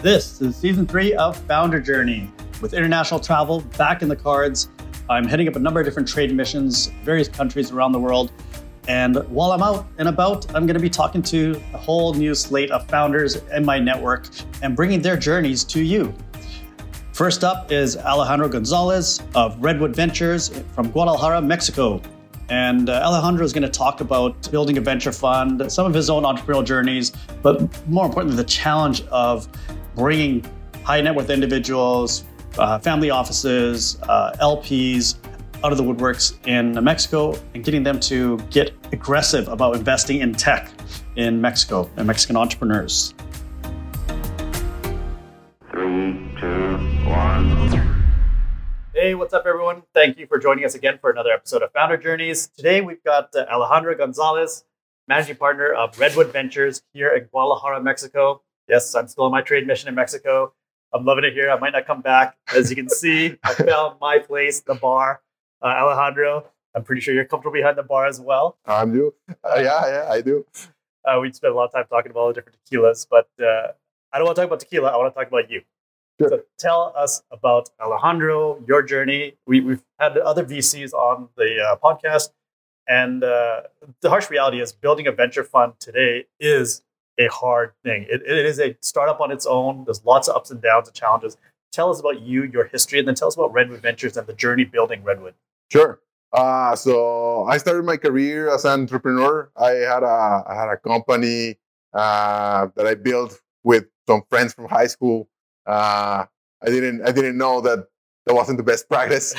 This 0.00 0.40
is 0.40 0.54
season 0.54 0.86
three 0.86 1.12
of 1.14 1.36
Founder 1.36 1.80
Journey. 1.80 2.30
With 2.60 2.72
international 2.72 3.18
travel 3.18 3.62
back 3.76 4.00
in 4.00 4.08
the 4.08 4.14
cards, 4.14 4.68
I'm 5.10 5.26
heading 5.26 5.48
up 5.48 5.56
a 5.56 5.58
number 5.58 5.80
of 5.80 5.86
different 5.86 6.06
trade 6.06 6.32
missions, 6.32 6.92
various 7.02 7.26
countries 7.26 7.72
around 7.72 7.90
the 7.90 7.98
world. 7.98 8.30
And 8.86 9.16
while 9.28 9.50
I'm 9.50 9.60
out 9.60 9.88
and 9.98 10.08
about, 10.08 10.46
I'm 10.54 10.66
going 10.66 10.76
to 10.76 10.80
be 10.80 10.88
talking 10.88 11.20
to 11.22 11.60
a 11.74 11.78
whole 11.78 12.14
new 12.14 12.36
slate 12.36 12.70
of 12.70 12.88
founders 12.88 13.42
in 13.52 13.64
my 13.64 13.80
network 13.80 14.28
and 14.62 14.76
bringing 14.76 15.02
their 15.02 15.16
journeys 15.16 15.64
to 15.64 15.82
you. 15.82 16.14
First 17.12 17.42
up 17.42 17.72
is 17.72 17.96
Alejandro 17.96 18.48
Gonzalez 18.48 19.20
of 19.34 19.60
Redwood 19.60 19.96
Ventures 19.96 20.62
from 20.76 20.92
Guadalajara, 20.92 21.42
Mexico. 21.42 22.00
And 22.50 22.88
uh, 22.88 23.02
Alejandro 23.04 23.44
is 23.44 23.52
going 23.52 23.64
to 23.64 23.68
talk 23.68 24.00
about 24.00 24.48
building 24.52 24.78
a 24.78 24.80
venture 24.80 25.12
fund, 25.12 25.70
some 25.70 25.86
of 25.86 25.92
his 25.92 26.08
own 26.08 26.22
entrepreneurial 26.22 26.64
journeys, 26.64 27.12
but 27.42 27.60
more 27.88 28.06
importantly, 28.06 28.36
the 28.36 28.48
challenge 28.48 29.02
of 29.08 29.48
bringing 29.98 30.44
high 30.84 31.00
net 31.00 31.14
worth 31.14 31.28
individuals, 31.28 32.24
uh, 32.56 32.78
family 32.78 33.10
offices, 33.10 33.98
uh, 34.04 34.32
LPs 34.40 35.16
out 35.64 35.72
of 35.72 35.76
the 35.76 35.82
woodworks 35.82 36.38
in 36.46 36.72
Mexico 36.82 37.34
and 37.54 37.64
getting 37.64 37.82
them 37.82 37.98
to 37.98 38.38
get 38.50 38.72
aggressive 38.92 39.48
about 39.48 39.74
investing 39.74 40.20
in 40.20 40.32
tech 40.32 40.70
in 41.16 41.40
Mexico 41.40 41.90
and 41.96 42.06
Mexican 42.06 42.36
entrepreneurs. 42.36 43.12
Three, 45.72 46.32
two, 46.40 46.76
one. 47.04 48.04
Hey, 48.94 49.16
what's 49.16 49.34
up, 49.34 49.46
everyone? 49.46 49.82
Thank 49.94 50.16
you 50.18 50.28
for 50.28 50.38
joining 50.38 50.64
us 50.64 50.76
again 50.76 50.98
for 51.00 51.10
another 51.10 51.30
episode 51.30 51.62
of 51.62 51.72
Founder 51.72 51.96
Journeys. 51.96 52.48
Today, 52.56 52.80
we've 52.80 53.02
got 53.02 53.34
uh, 53.34 53.46
Alejandro 53.50 53.96
Gonzalez, 53.96 54.64
managing 55.08 55.36
partner 55.36 55.72
of 55.72 55.98
Redwood 55.98 56.32
Ventures 56.32 56.82
here 56.92 57.08
in 57.08 57.24
Guadalajara, 57.24 57.82
Mexico. 57.82 58.42
Yes, 58.68 58.94
I'm 58.94 59.08
still 59.08 59.24
on 59.24 59.32
my 59.32 59.42
trade 59.42 59.66
mission 59.66 59.88
in 59.88 59.94
Mexico. 59.94 60.52
I'm 60.92 61.04
loving 61.04 61.24
it 61.24 61.32
here. 61.32 61.50
I 61.50 61.58
might 61.58 61.72
not 61.72 61.86
come 61.86 62.00
back. 62.00 62.36
As 62.54 62.70
you 62.70 62.76
can 62.76 62.88
see, 62.88 63.36
I 63.44 63.54
found 63.54 63.98
my 64.00 64.18
place, 64.18 64.60
the 64.60 64.74
bar. 64.74 65.20
Uh, 65.62 65.66
Alejandro, 65.66 66.46
I'm 66.74 66.84
pretty 66.84 67.00
sure 67.00 67.14
you're 67.14 67.24
comfortable 67.24 67.52
behind 67.52 67.76
the 67.76 67.82
bar 67.82 68.06
as 68.06 68.20
well. 68.20 68.58
I'm 68.66 68.94
you. 68.94 69.14
Uh, 69.28 69.56
yeah, 69.56 69.86
yeah, 69.86 70.06
I 70.10 70.20
do. 70.20 70.46
Uh, 71.04 71.18
we 71.20 71.32
spent 71.32 71.52
a 71.52 71.56
lot 71.56 71.66
of 71.66 71.72
time 71.72 71.84
talking 71.90 72.10
about 72.10 72.20
all 72.20 72.28
the 72.28 72.34
different 72.34 72.58
tequilas, 72.64 73.06
but 73.10 73.28
uh, 73.42 73.72
I 74.12 74.18
don't 74.18 74.26
want 74.26 74.36
to 74.36 74.42
talk 74.42 74.48
about 74.48 74.60
tequila. 74.60 74.90
I 74.90 74.96
want 74.96 75.12
to 75.14 75.18
talk 75.18 75.28
about 75.28 75.50
you. 75.50 75.62
Sure. 76.20 76.28
So 76.28 76.40
tell 76.58 76.92
us 76.96 77.22
about 77.30 77.70
Alejandro, 77.80 78.62
your 78.66 78.82
journey. 78.82 79.34
We, 79.46 79.60
we've 79.60 79.82
had 79.98 80.18
other 80.18 80.44
VCs 80.44 80.92
on 80.92 81.28
the 81.36 81.60
uh, 81.60 81.76
podcast, 81.76 82.30
and 82.88 83.22
uh, 83.22 83.62
the 84.00 84.10
harsh 84.10 84.28
reality 84.30 84.60
is 84.60 84.72
building 84.72 85.06
a 85.06 85.12
venture 85.12 85.44
fund 85.44 85.74
today 85.78 86.26
is 86.40 86.82
a 87.18 87.26
hard 87.28 87.72
thing. 87.82 88.06
It, 88.08 88.22
it 88.22 88.46
is 88.46 88.60
a 88.60 88.76
startup 88.80 89.20
on 89.20 89.30
its 89.30 89.46
own. 89.46 89.84
There's 89.84 90.04
lots 90.04 90.28
of 90.28 90.36
ups 90.36 90.50
and 90.50 90.60
downs 90.60 90.88
and 90.88 90.96
challenges. 90.96 91.36
Tell 91.72 91.90
us 91.90 92.00
about 92.00 92.22
you, 92.22 92.44
your 92.44 92.64
history, 92.64 92.98
and 92.98 93.08
then 93.08 93.14
tell 93.14 93.28
us 93.28 93.34
about 93.34 93.52
Redwood 93.52 93.82
Ventures 93.82 94.16
and 94.16 94.26
the 94.26 94.32
journey 94.32 94.64
building 94.64 95.02
Redwood. 95.04 95.34
Sure. 95.70 96.00
Uh, 96.32 96.76
so 96.76 97.44
I 97.44 97.58
started 97.58 97.84
my 97.84 97.96
career 97.96 98.52
as 98.52 98.64
an 98.64 98.82
entrepreneur. 98.82 99.50
I 99.56 99.70
had 99.70 100.02
a 100.02 100.44
I 100.46 100.54
had 100.54 100.68
a 100.68 100.76
company 100.76 101.58
uh, 101.92 102.68
that 102.76 102.86
I 102.86 102.94
built 102.94 103.40
with 103.64 103.86
some 104.06 104.22
friends 104.28 104.52
from 104.52 104.68
high 104.68 104.86
school. 104.86 105.28
Uh, 105.66 106.24
I 106.62 106.66
didn't 106.66 107.02
I 107.02 107.12
didn't 107.12 107.38
know 107.38 107.60
that 107.62 107.88
that 108.28 108.34
wasn't 108.34 108.58
the 108.58 108.62
best 108.62 108.88
practice. 108.88 109.30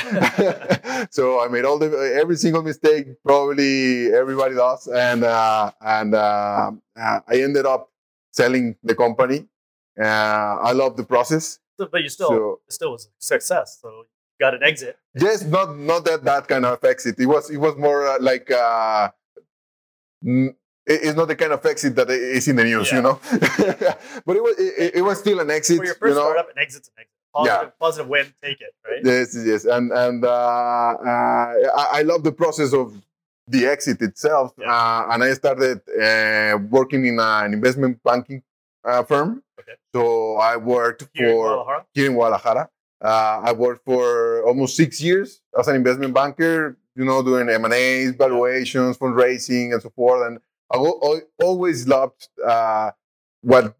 so 1.12 1.44
I 1.44 1.48
made 1.48 1.64
all 1.64 1.78
the 1.78 1.90
every 2.20 2.36
single 2.36 2.64
mistake 2.64 3.06
probably 3.24 4.12
everybody 4.14 4.56
does, 4.56 4.88
and 4.88 5.24
uh, 5.24 5.72
and 5.80 6.16
uh, 6.16 6.72
uh, 7.00 7.20
I 7.28 7.36
ended 7.42 7.66
up 7.68 7.92
selling 8.34 8.76
the 8.84 8.96
company. 8.96 9.48
Uh, 10.00 10.04
I 10.70 10.72
love 10.74 10.98
the 10.98 11.04
process. 11.04 11.60
So- 11.78 11.88
but 11.92 12.02
you 12.04 12.10
still, 12.10 12.30
So- 12.30 12.60
it 12.68 12.74
still 12.74 12.92
was 12.92 13.06
a 13.06 13.10
success. 13.24 13.78
So 13.82 13.90
you 13.90 14.46
got 14.46 14.54
an 14.56 14.64
exit. 14.64 14.98
Yes, 15.14 15.44
not 15.44 15.78
not 15.78 16.04
that 16.06 16.24
that 16.24 16.48
kind 16.48 16.66
of 16.66 16.84
exit. 16.84 17.20
It 17.20 17.28
was 17.28 17.50
it 17.52 17.58
was 17.58 17.76
more 17.78 18.08
uh, 18.08 18.18
like 18.20 18.50
uh, 18.50 19.10
mm, 20.26 20.56
it's 20.88 21.16
not 21.16 21.28
the 21.28 21.36
kind 21.36 21.54
of 21.54 21.64
exit 21.66 21.96
that 21.96 22.10
is 22.10 22.48
in 22.48 22.56
the 22.56 22.64
news, 22.64 22.90
Yeah. 22.90 22.96
you 22.98 23.02
know. 23.04 23.20
but 24.26 24.36
it 24.36 24.44
was 24.48 24.56
it, 24.58 24.96
it 24.96 25.02
was 25.04 25.20
still 25.20 25.40
an 25.42 25.52
exit, 25.52 25.78
For 25.78 25.86
your 25.86 25.94
you 25.94 26.00
first 26.00 26.16
know. 26.16 26.24
startup, 26.32 26.50
an 26.50 26.58
exit's 26.58 26.88
an 26.90 26.94
exit. 26.98 27.14
Positive, 27.34 27.80
positive 27.80 28.08
win, 28.08 28.26
take 28.44 28.60
it, 28.60 28.74
right? 28.88 29.02
Yes, 29.04 29.38
yes, 29.46 29.66
and 29.66 29.92
and 29.92 30.26
uh, 30.26 30.30
uh, 30.30 31.54
I, 31.78 31.88
I 31.94 32.02
love 32.02 32.24
the 32.24 32.32
process 32.32 32.74
of 32.74 32.94
the 33.48 33.66
exit 33.66 34.02
itself. 34.02 34.54
Yeah. 34.58 34.72
Uh, 34.74 35.08
and 35.14 35.24
I 35.24 35.34
started 35.34 35.82
uh, 35.90 36.58
working 36.70 37.06
in 37.06 37.20
an 37.20 37.54
investment 37.54 38.02
banking 38.04 38.42
uh, 38.84 39.04
firm. 39.04 39.44
Okay. 39.60 39.74
So 39.94 40.36
I 40.38 40.58
worked 40.58 41.08
Here 41.14 41.28
in 41.30 41.34
for 41.34 41.48
Guadalajara. 41.48 41.86
here 41.94 42.06
in 42.08 42.14
Guadalajara. 42.14 42.70
Uh, 43.02 43.42
I 43.46 43.52
worked 43.54 43.86
for 43.86 44.44
almost 44.46 44.76
six 44.76 45.02
years 45.02 45.42
as 45.58 45.68
an 45.68 45.76
investment 45.76 46.14
banker, 46.14 46.78
you 46.96 47.06
know, 47.06 47.24
doing 47.24 47.48
M&As, 47.50 48.12
valuations, 48.16 48.98
fundraising, 48.98 49.72
and 49.74 49.82
so 49.82 49.90
forth. 49.92 50.28
And 50.28 50.40
I 50.72 50.78
al- 50.78 51.00
al- 51.04 51.22
always 51.48 51.88
loved 51.88 52.28
uh, 52.46 52.92
what, 53.42 53.76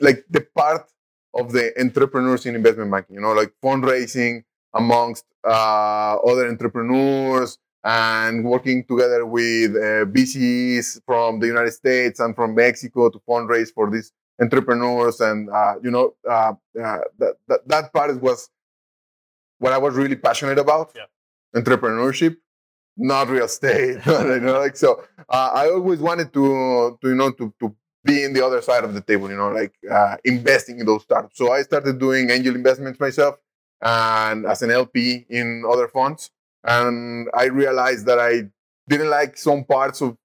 like 0.00 0.24
the 0.30 0.40
part 0.56 0.88
of 1.34 1.52
the 1.52 1.72
entrepreneurs 1.80 2.46
in 2.46 2.54
investment 2.56 2.90
banking, 2.90 3.16
you 3.16 3.22
know, 3.22 3.32
like 3.32 3.52
fundraising 3.62 4.42
amongst 4.74 5.24
uh, 5.46 6.16
other 6.16 6.48
entrepreneurs 6.48 7.58
and 7.84 8.44
working 8.44 8.84
together 8.84 9.24
with 9.24 9.70
uh, 9.76 10.04
VCs 10.06 11.00
from 11.06 11.38
the 11.40 11.46
United 11.46 11.72
States 11.72 12.20
and 12.20 12.34
from 12.34 12.54
Mexico 12.54 13.08
to 13.08 13.18
fundraise 13.28 13.72
for 13.72 13.90
these 13.90 14.12
entrepreneurs 14.40 15.20
and 15.20 15.48
uh, 15.50 15.74
you 15.82 15.90
know 15.90 16.14
uh, 16.28 16.52
uh, 16.82 16.98
that, 17.18 17.34
that 17.48 17.60
that 17.66 17.92
part 17.92 18.20
was 18.20 18.50
what 19.58 19.72
I 19.72 19.78
was 19.78 19.94
really 19.94 20.16
passionate 20.16 20.58
about 20.58 20.92
Yeah. 20.94 21.06
entrepreneurship 21.60 22.36
not 22.96 23.28
real 23.28 23.44
estate 23.44 23.98
you 24.06 24.40
know 24.40 24.58
like 24.58 24.76
so 24.76 25.02
uh, 25.28 25.50
I 25.54 25.70
always 25.70 26.00
wanted 26.00 26.32
to 26.32 26.98
to 27.00 27.08
you 27.08 27.14
know 27.14 27.30
to 27.32 27.54
to 27.60 27.74
be 28.08 28.24
in 28.24 28.32
the 28.32 28.44
other 28.46 28.60
side 28.68 28.84
of 28.84 28.92
the 28.94 29.00
table 29.10 29.28
you 29.30 29.36
know 29.36 29.50
like 29.60 29.74
uh, 29.98 30.16
investing 30.24 30.76
in 30.80 30.86
those 30.86 31.02
startups. 31.08 31.36
So 31.38 31.52
I 31.52 31.62
started 31.62 31.98
doing 32.06 32.30
angel 32.30 32.54
investments 32.54 32.98
myself 33.00 33.34
and 33.82 34.46
as 34.46 34.62
an 34.62 34.70
LP 34.70 35.26
in 35.28 35.64
other 35.72 35.88
funds. 35.88 36.30
And 36.64 37.28
I 37.34 37.44
realized 37.62 38.06
that 38.06 38.18
I 38.18 38.32
didn't 38.88 39.10
like 39.10 39.36
some 39.36 39.64
parts 39.64 40.00
of 40.02 40.16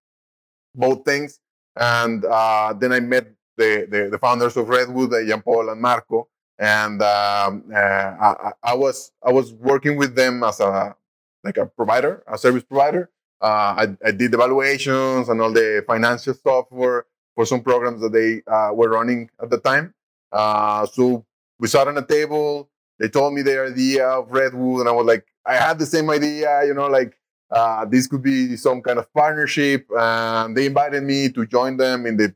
both 0.76 1.06
things. 1.06 1.40
And 1.76 2.24
uh, 2.26 2.74
then 2.80 2.92
I 2.92 3.00
met 3.00 3.28
the, 3.58 3.88
the, 3.90 4.10
the 4.12 4.18
founders 4.20 4.58
of 4.58 4.70
Redwood, 4.70 5.14
uh, 5.14 5.24
Jean 5.26 5.42
Paul 5.42 5.70
and 5.70 5.82
Marco, 5.82 6.28
and 6.60 7.02
um, 7.02 7.64
uh, 7.74 7.78
I, 7.78 8.36
I- 8.50 8.54
I 8.72 8.74
was 8.76 9.12
I 9.26 9.32
was 9.32 9.54
working 9.54 9.96
with 9.98 10.16
them 10.16 10.44
as 10.44 10.60
a 10.60 10.96
like 11.44 11.58
a 11.58 11.66
provider, 11.66 12.24
a 12.28 12.38
service 12.38 12.64
provider. 12.64 13.10
Uh, 13.42 13.86
I, 14.06 14.08
I 14.08 14.12
did 14.12 14.32
the 14.32 14.38
valuations 14.38 15.28
and 15.30 15.42
all 15.42 15.52
the 15.52 15.84
financial 15.86 16.34
stuff 16.34 16.66
for 16.70 17.06
for 17.36 17.46
some 17.46 17.62
programs 17.62 18.02
that 18.02 18.12
they 18.12 18.42
uh, 18.52 18.72
were 18.74 18.90
running 18.90 19.30
at 19.42 19.50
the 19.50 19.60
time. 19.60 19.94
Uh, 20.32 20.86
so 20.86 21.26
we 21.60 21.68
sat 21.68 21.88
on 21.88 21.98
a 21.98 22.06
table. 22.06 22.70
They 23.00 23.10
told 23.10 23.34
me 23.34 23.42
their 23.42 23.68
idea 23.68 24.08
of 24.08 24.32
Redwood, 24.32 24.82
and 24.82 24.90
I 24.90 24.92
was 24.92 25.06
like, 25.06 25.26
I 25.46 25.56
had 25.56 25.80
the 25.80 25.86
same 25.86 26.10
idea, 26.10 26.64
you 26.66 26.74
know, 26.74 26.88
like 26.88 27.18
uh, 27.52 27.86
this 27.86 28.08
could 28.08 28.22
be 28.22 28.56
some 28.56 28.82
kind 28.82 28.98
of 29.00 29.12
partnership. 29.14 29.86
And 29.96 30.56
they 30.56 30.66
invited 30.66 31.04
me 31.04 31.30
to 31.32 31.46
join 31.46 31.78
them 31.78 32.06
in 32.06 32.18
the 32.18 32.34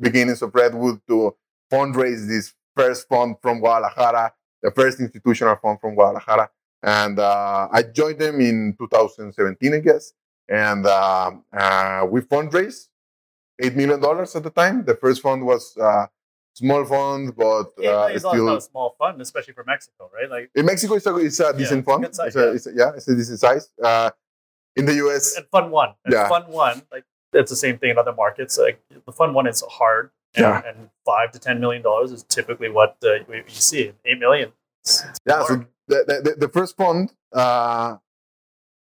beginnings 0.00 0.42
of 0.42 0.54
Redwood 0.54 1.00
to 1.08 1.36
fundraise 1.72 2.26
this 2.26 2.54
first 2.76 3.08
fund 3.08 3.36
from 3.42 3.60
Guadalajara, 3.60 4.32
the 4.62 4.70
first 4.70 5.00
institutional 5.00 5.56
fund 5.56 5.80
from 5.80 5.94
Guadalajara. 5.94 6.50
And 6.82 7.18
uh, 7.18 7.68
I 7.70 7.82
joined 7.82 8.18
them 8.18 8.40
in 8.40 8.74
2017, 8.78 9.74
I 9.74 9.78
guess. 9.80 10.12
And 10.48 10.86
uh, 10.86 11.32
uh, 11.52 12.06
we 12.10 12.22
fundraised 12.22 12.88
$8 13.60 13.74
million 13.76 14.02
at 14.02 14.42
the 14.42 14.50
time. 14.54 14.84
The 14.84 14.94
first 14.94 15.22
fund 15.22 15.44
was 15.44 15.76
uh, 15.76 16.06
small 16.54 16.84
fund, 16.84 17.34
but 17.36 17.66
Yeah, 17.78 17.90
uh, 17.90 18.06
it's 18.06 18.20
still 18.26 18.46
not 18.46 18.58
a 18.58 18.60
small 18.60 18.94
fund, 18.98 19.20
especially 19.20 19.54
for 19.54 19.64
Mexico, 19.64 20.10
right? 20.14 20.30
Like, 20.30 20.50
in 20.54 20.66
Mexico, 20.66 20.94
it's 20.94 21.06
a, 21.06 21.16
it's 21.16 21.40
a 21.40 21.52
decent 21.52 21.80
it's 21.80 21.88
a 21.88 21.90
fund. 21.90 22.02
good 22.04 22.14
size, 22.14 22.26
it's 22.28 22.36
a, 22.36 22.52
it's 22.52 22.66
a- 22.66 22.72
yeah, 22.74 22.92
it's 22.96 23.08
a 23.08 23.14
decent 23.14 23.38
size. 23.40 23.70
Uh, 23.82 24.10
in 24.76 24.86
the 24.86 24.94
US, 25.06 25.36
and 25.36 25.46
fund 25.50 25.70
one, 25.70 25.90
and 26.04 26.12
Yeah. 26.14 26.28
fund 26.28 26.46
one, 26.48 26.82
like 26.92 27.04
it's 27.32 27.50
the 27.50 27.56
same 27.56 27.76
thing 27.78 27.90
in 27.90 27.98
other 27.98 28.12
markets. 28.14 28.56
Like 28.58 28.80
the 29.06 29.12
fund 29.12 29.34
one 29.34 29.46
is 29.46 29.62
hard, 29.68 30.10
and, 30.36 30.42
Yeah. 30.44 30.62
and 30.66 30.90
five 31.04 31.32
to 31.32 31.38
ten 31.38 31.60
million 31.60 31.82
dollars 31.82 32.12
is 32.12 32.22
typically 32.22 32.70
what 32.70 32.96
uh, 33.04 33.14
you 33.28 33.42
see. 33.48 33.92
Eight 34.04 34.18
million, 34.20 34.52
it's, 34.84 35.04
it's 35.04 35.20
yeah. 35.26 35.40
So 35.42 35.46
hard. 35.56 35.66
the, 35.88 36.04
the, 36.06 36.30
the- 36.30 36.36
the 36.46 36.48
first 36.48 36.76
fund, 36.76 37.12
uh, 37.32 37.96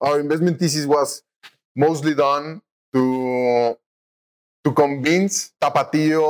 our 0.01 0.21
investment 0.21 0.59
thesis 0.61 0.87
was 0.87 1.23
mostly 1.77 2.15
done 2.15 2.63
to 2.95 3.77
to 4.64 4.73
convince 4.73 5.53
Tapatio. 5.61 6.23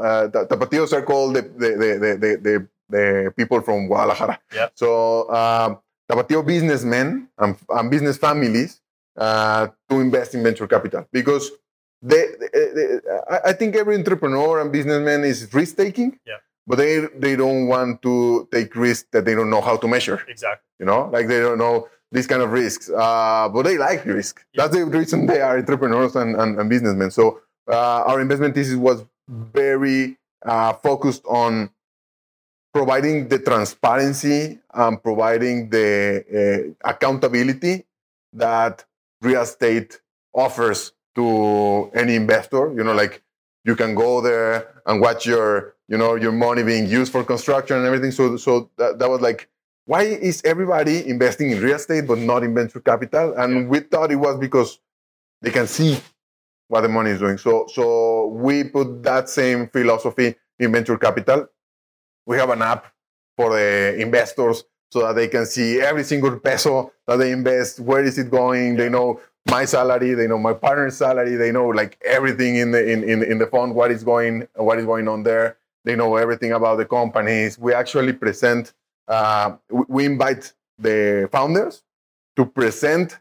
Uh, 0.00 0.28
Ta- 0.28 0.46
Tapatíos 0.46 0.92
are 0.92 1.02
called 1.02 1.34
the 1.34 1.42
the, 1.42 1.70
the, 1.76 2.38
the, 2.40 2.68
the, 2.88 3.32
people 3.36 3.60
from 3.60 3.86
Guadalajara. 3.88 4.38
Yeah. 4.54 4.68
So 4.74 5.28
um, 5.30 5.78
Tapatio 6.10 6.44
businessmen 6.46 7.28
and, 7.38 7.56
and 7.68 7.90
business 7.90 8.16
families 8.18 8.80
uh, 9.16 9.68
to 9.88 10.00
invest 10.00 10.34
in 10.34 10.42
venture 10.42 10.66
capital 10.66 11.06
because 11.12 11.50
they, 12.02 12.26
they- 12.40 12.70
they- 12.74 12.98
I- 13.30 13.40
I 13.50 13.52
think 13.54 13.74
every 13.76 13.96
entrepreneur 13.96 14.60
and 14.60 14.70
businessman 14.70 15.24
is 15.24 15.52
risk 15.52 15.76
taking. 15.76 16.18
Yeah. 16.26 16.36
But 16.66 16.76
they 16.78 17.06
they 17.18 17.36
don't 17.36 17.66
want 17.66 18.00
to 18.02 18.48
take 18.50 18.74
risks 18.74 19.06
that 19.12 19.26
they 19.26 19.34
don't 19.34 19.50
know 19.50 19.60
how 19.60 19.76
to 19.76 19.86
measure. 19.86 20.22
Exactly. 20.28 20.64
You 20.78 20.86
know, 20.86 21.10
like 21.12 21.26
they 21.28 21.40
don't 21.40 21.58
know 21.58 21.88
these 22.14 22.28
kind 22.28 22.42
of 22.42 22.52
risks. 22.52 22.88
Uh, 22.88 23.48
but 23.52 23.62
they 23.62 23.76
like 23.76 24.04
risk. 24.04 24.44
Yeah. 24.52 24.68
That's 24.68 24.76
the 24.76 24.86
reason 24.86 25.26
they 25.26 25.40
are 25.40 25.58
entrepreneurs 25.58 26.14
and, 26.14 26.36
and, 26.36 26.58
and 26.58 26.70
businessmen. 26.70 27.10
So 27.10 27.40
uh, 27.68 28.04
our 28.08 28.20
investment 28.20 28.54
thesis 28.54 28.76
was 28.76 29.04
very 29.28 30.16
uh, 30.46 30.74
focused 30.74 31.24
on 31.26 31.70
providing 32.72 33.28
the 33.28 33.38
transparency 33.38 34.60
and 34.72 35.02
providing 35.02 35.70
the 35.70 35.88
uh, 36.84 36.88
accountability 36.88 37.84
that 38.32 38.84
real 39.20 39.42
estate 39.42 40.00
offers 40.32 40.92
to 41.16 41.90
any 41.94 42.14
investor. 42.14 42.72
You 42.76 42.84
know, 42.84 42.94
like 42.94 43.22
you 43.64 43.74
can 43.74 43.94
go 43.94 44.20
there 44.20 44.82
and 44.86 45.00
watch 45.00 45.26
your, 45.26 45.74
you 45.88 45.98
know, 45.98 46.14
your 46.14 46.32
money 46.32 46.62
being 46.62 46.86
used 46.86 47.10
for 47.10 47.24
construction 47.24 47.76
and 47.76 47.86
everything. 47.86 48.12
So, 48.12 48.36
so 48.36 48.70
that, 48.76 48.98
that 49.00 49.10
was 49.10 49.20
like, 49.20 49.48
why 49.86 50.02
is 50.02 50.42
everybody 50.44 51.06
investing 51.08 51.50
in 51.50 51.60
real 51.60 51.76
estate 51.76 52.06
but 52.06 52.18
not 52.18 52.42
in 52.42 52.54
venture 52.54 52.80
capital? 52.80 53.34
And 53.36 53.68
we 53.68 53.80
thought 53.80 54.10
it 54.10 54.16
was 54.16 54.38
because 54.38 54.78
they 55.42 55.50
can 55.50 55.66
see 55.66 55.98
what 56.68 56.80
the 56.80 56.88
money 56.88 57.10
is 57.10 57.18
doing. 57.18 57.38
So, 57.38 57.66
so 57.72 58.28
we 58.28 58.64
put 58.64 59.02
that 59.02 59.28
same 59.28 59.68
philosophy 59.68 60.34
in 60.58 60.72
venture 60.72 60.96
capital. 60.96 61.48
We 62.26 62.38
have 62.38 62.50
an 62.50 62.62
app 62.62 62.86
for 63.36 63.54
the 63.54 64.00
investors 64.00 64.64
so 64.90 65.00
that 65.00 65.14
they 65.14 65.28
can 65.28 65.44
see 65.44 65.80
every 65.80 66.04
single 66.04 66.38
peso 66.38 66.92
that 67.06 67.16
they 67.16 67.32
invest, 67.32 67.80
where 67.80 68.02
is 68.02 68.16
it 68.16 68.30
going? 68.30 68.76
They 68.76 68.88
know 68.88 69.20
my 69.50 69.64
salary, 69.66 70.14
they 70.14 70.26
know 70.26 70.38
my 70.38 70.54
partner's 70.54 70.96
salary, 70.96 71.36
they 71.36 71.52
know 71.52 71.66
like 71.66 72.00
everything 72.04 72.56
in 72.56 72.70
the 72.70 72.90
in, 72.90 73.02
in, 73.04 73.22
in 73.22 73.38
the 73.38 73.46
fund, 73.46 73.74
what 73.74 73.90
is 73.90 74.02
going 74.04 74.48
what 74.54 74.78
is 74.78 74.86
going 74.86 75.08
on 75.08 75.24
there. 75.24 75.58
They 75.84 75.96
know 75.96 76.16
everything 76.16 76.52
about 76.52 76.76
the 76.76 76.86
companies. 76.86 77.58
We 77.58 77.74
actually 77.74 78.14
present 78.14 78.72
uh, 79.08 79.56
we- 79.88 80.06
invite 80.06 80.52
the 80.78 81.28
founders 81.30 81.82
to 82.36 82.44
present 82.44 83.18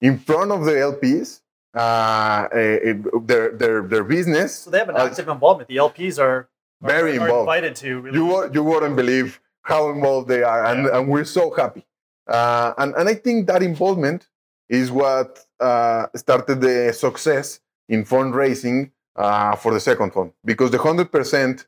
in 0.00 0.18
front 0.18 0.50
of 0.52 0.64
the 0.64 0.72
LPs 0.72 1.40
uh, 1.74 2.48
eh, 2.52 2.78
eh, 2.90 2.94
their, 3.24 3.50
their, 3.52 3.82
their 3.82 4.04
business. 4.04 4.60
So 4.60 4.70
they 4.70 4.78
have 4.78 4.88
an 4.88 4.96
Uh, 4.96 5.06
active 5.06 5.28
involvement. 5.28 5.68
The 5.68 5.76
LPs 5.76 6.18
are 6.18 6.48
are- 6.82 6.88
Very 6.96 7.12
are 7.18 7.22
involved. 7.22 7.48
invited 7.48 7.74
to 7.76 8.00
really. 8.00 8.18
You, 8.18 8.26
wou- 8.26 8.50
you 8.52 8.62
wouldn't 8.62 8.96
believe 8.96 9.40
how 9.62 9.88
involved 9.90 10.28
they 10.28 10.42
are, 10.42 10.64
and, 10.66 10.86
and 10.86 11.08
we're 11.08 11.24
so 11.24 11.50
happy. 11.50 11.84
Uh, 12.28 12.72
and, 12.78 12.94
and 12.98 13.08
I 13.08 13.14
think 13.14 13.46
that 13.46 13.62
involvement 13.62 14.28
is 14.68 14.90
what 14.90 15.28
uh, 15.60 16.06
started 16.16 16.60
the 16.60 16.92
success 16.92 17.60
in 17.88 18.04
fundraising 18.04 18.90
uh, 19.16 19.54
for 19.56 19.72
the 19.72 19.80
second 19.80 20.12
fund 20.12 20.32
because 20.44 20.70
the 20.70 20.78
100% 20.78 21.66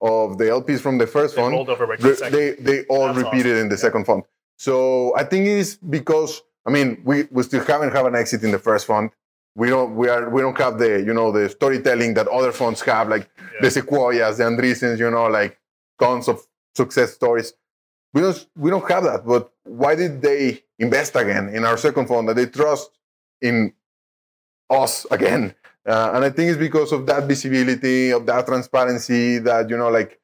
of 0.00 0.38
the 0.38 0.44
LPs 0.44 0.80
from 0.80 0.98
the 0.98 1.06
first 1.06 1.34
they 1.36 1.42
fund 1.42 1.66
the 1.66 2.28
they, 2.30 2.52
they 2.62 2.84
all 2.86 3.06
That's 3.12 3.18
repeated 3.24 3.52
awesome. 3.52 3.62
in 3.62 3.68
the 3.68 3.74
Yeah. 3.76 3.80
second 3.86 4.04
fund. 4.04 4.22
So 4.58 5.16
I 5.16 5.24
think 5.24 5.46
it 5.46 5.52
is 5.58 5.76
because 5.76 6.42
I 6.66 6.70
mean 6.70 7.00
we, 7.04 7.24
we 7.30 7.42
still 7.42 7.64
haven't 7.64 7.92
have 7.92 8.06
an 8.06 8.14
exit 8.14 8.42
in 8.44 8.50
the 8.50 8.58
first 8.58 8.86
fund. 8.86 9.10
We 9.54 9.68
don't 9.70 9.96
we 9.96 10.08
are 10.08 10.28
we 10.28 10.42
don't 10.42 10.58
have 10.58 10.78
the 10.78 11.02
you 11.02 11.14
know 11.14 11.32
the 11.32 11.48
storytelling 11.48 12.14
that 12.14 12.28
other 12.28 12.52
funds 12.52 12.80
have 12.82 13.08
like 13.08 13.28
Yeah. 13.38 13.60
the 13.62 13.70
Sequoias, 13.70 14.36
the 14.38 14.44
Andreessens, 14.44 14.98
you 14.98 15.10
know 15.10 15.26
like 15.26 15.58
tons 15.98 16.28
of 16.28 16.46
success 16.74 17.14
stories. 17.14 17.54
We 18.12 18.20
don't 18.20 18.46
we 18.56 18.70
don't 18.70 18.88
have 18.90 19.04
that. 19.04 19.24
But 19.26 19.50
why 19.64 19.94
did 19.94 20.20
they 20.20 20.62
invest 20.78 21.16
again 21.16 21.48
in 21.48 21.64
our 21.64 21.78
second 21.78 22.06
fund? 22.08 22.28
That 22.28 22.36
they 22.36 22.46
trust 22.46 22.90
in 23.40 23.72
us 24.70 25.06
again. 25.10 25.54
Uh, 25.86 26.10
and 26.14 26.24
I 26.24 26.30
think 26.30 26.50
it's 26.50 26.58
because 26.58 26.90
of 26.92 27.06
that 27.06 27.24
visibility, 27.24 28.10
of 28.10 28.26
that 28.26 28.46
transparency, 28.46 29.38
that 29.38 29.70
you 29.70 29.76
know, 29.76 29.88
like 29.88 30.18